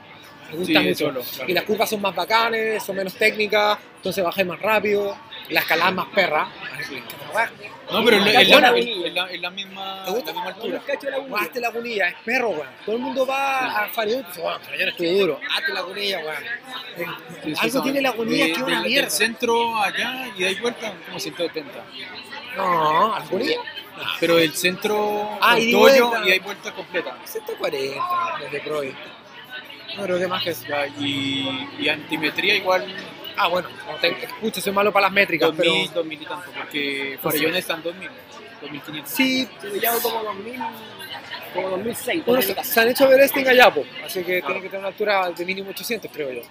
[0.50, 1.06] Me gusta Sí, mucho.
[1.06, 1.50] solo, claro.
[1.50, 5.16] Y las curvas son más bacanes, son menos técnicas, entonces bajáis más rápido.
[5.48, 6.48] La escalada es más perra.
[7.92, 7.98] La.
[7.98, 10.26] No, pero es, Cacho la, la la- la misma, ¿Te gusta?
[10.26, 10.82] la misma No, altura.
[10.88, 12.68] he hecho la hazte la Lagunilla, es perro, weón.
[12.84, 15.40] Todo el mundo va a Farellones y dice, weón, duro.
[15.50, 17.56] Hazte la Lagunilla, weón.
[17.60, 19.02] Algo tiene Lagunilla de- que es una mierda.
[19.02, 21.84] Del centro allá y de ahí vuelta como 170.
[22.56, 23.56] No, Lagunilla.
[24.20, 27.16] Pero del centro Ah, y de y hay vuelta completa.
[27.24, 28.00] 140
[28.40, 28.94] desde Proy.
[29.96, 30.64] No creo que más que eso.
[30.98, 32.86] Y antimetría igual
[33.36, 36.50] Ah, bueno, no te, escucho, soy malo para las métricas, 2000, pero 2000 y tanto,
[36.56, 38.10] porque Farellones está en 2000,
[38.60, 39.12] 2500.
[39.12, 39.48] sí,
[39.80, 40.60] Yo como 2000,
[41.54, 42.24] como 2006.
[42.26, 45.30] bueno, se, se han hecho Everesting allá, po, así que tiene que tener una altura
[45.30, 46.42] de mínimo 800, creo yo.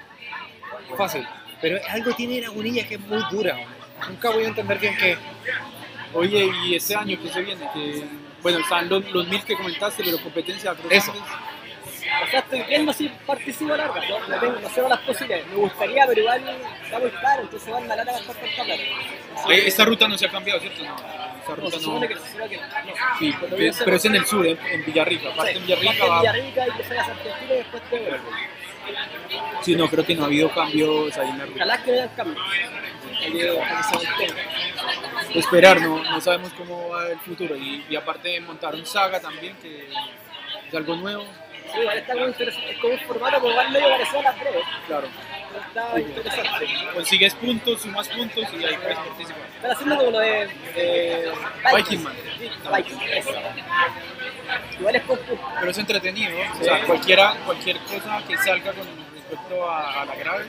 [0.98, 1.26] Fácil.
[1.62, 3.56] Pero algo tiene la agonía que es muy dura.
[4.10, 5.18] Nunca voy a entender bien qué.
[6.14, 8.04] Oye, y este año que se viene, que
[8.42, 11.14] bueno, están los, los 1000 que comentaste, pero competencia Eso.
[12.24, 14.02] O sea, estoy viendo si participo larga.
[14.10, 15.48] No, no, tengo, no sé las posibilidades.
[15.48, 16.44] Me gustaría, pero igual
[16.84, 18.84] está muy caro, entonces igual me lata gastar tanta plata.
[19.54, 20.84] Esta ruta no se ha cambiado, ¿cierto?
[20.84, 22.00] No, esta No, ruta no.
[22.02, 22.22] que, que no.
[23.20, 25.30] Sí, Pero es- hacer- pero es en el sur, en, en Villarrica.
[25.30, 26.20] Aparte en Villarrica Parte va.
[26.20, 28.22] Villarrica y a Argentina y después te vuelves.
[29.62, 31.56] Sí, no, creo que no ha habido cambios ahí en la ruta.
[31.58, 32.46] Ojalá que vean cambios.
[33.22, 34.42] Hay que para que se mantenga.
[35.36, 37.56] Esperar, no, no sabemos cómo va el futuro.
[37.56, 39.88] Y, y aparte montaron Saga también, que
[40.68, 41.26] es algo nuevo.
[41.74, 42.72] Sí, igual está muy interesante.
[42.72, 44.64] Es como un formato como igual medio parecido a las breves.
[44.88, 45.08] Claro.
[45.68, 46.68] Está interesante.
[46.94, 49.42] Consigues puntos, sumas puntos y ahí puedes participar.
[49.56, 50.48] Están haciendo como lo de.
[50.76, 51.32] de
[51.76, 52.14] Viking Man.
[52.38, 53.32] Sí, Viking, eso.
[54.80, 55.50] Igual es con puntos.
[55.60, 56.60] Pero es entretenido, ¿no?
[56.60, 60.46] o sea, cualquiera, cualquier cosa que salga con respecto a, a la grave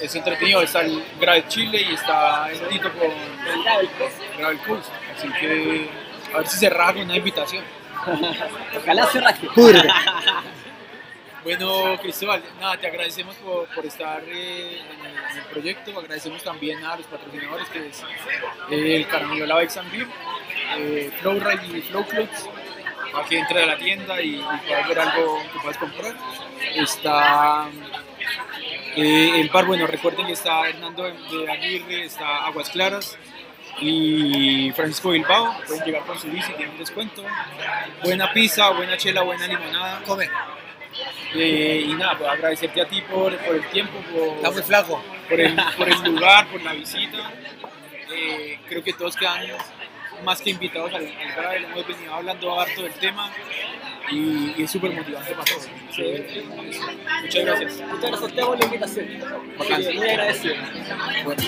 [0.00, 0.62] es entretenido.
[0.62, 3.88] Está el Grave Chile y está el Tito con El gravel.
[4.38, 4.90] Gravel Coast.
[5.16, 5.88] Así que
[6.32, 7.64] a ver si se raja con una invitación.
[8.76, 9.48] Ojalá se raje.
[11.44, 15.98] Bueno, Cristóbal, nada, te agradecemos por, por estar eh, en, el, proyecto.
[15.98, 18.02] Agradecemos también a los patrocinadores que es
[18.70, 20.06] eh, el Caramelola Bex and Beer,
[20.78, 22.48] eh, Flowride y Flow Clubs,
[23.12, 26.14] para que a la tienda y, y puedas ver algo que puedas comprar.
[26.74, 27.68] Está
[28.96, 33.18] eh, el bar, bueno, recuerden que está Hernando de Aguirre, está Aguas Claras
[33.80, 35.54] y Francisco Bilbao.
[35.66, 37.22] Pueden llegar con su bici, tienen descuento.
[38.02, 40.00] Buena pizza, buena chela, buena limonada.
[40.06, 40.28] Come,
[41.34, 43.98] Eh, y nada, pues agradecerte a ti por, por el tiempo,
[44.36, 45.02] está muy por, flaco.
[45.28, 47.32] por, el, por el lugar, por la visita.
[48.14, 49.42] Eh, creo que todos quedan
[50.24, 53.32] más que invitados al, al gravel, hemos venido hablando harto del tema
[54.10, 55.68] y, y es súper motivante para todos.
[55.90, 56.42] Sí,
[57.22, 57.80] muchas gracias.
[57.80, 59.08] Muchas gracias a por la invitación.
[59.58, 60.54] Muy agradecido.
[61.24, 61.42] Bueno.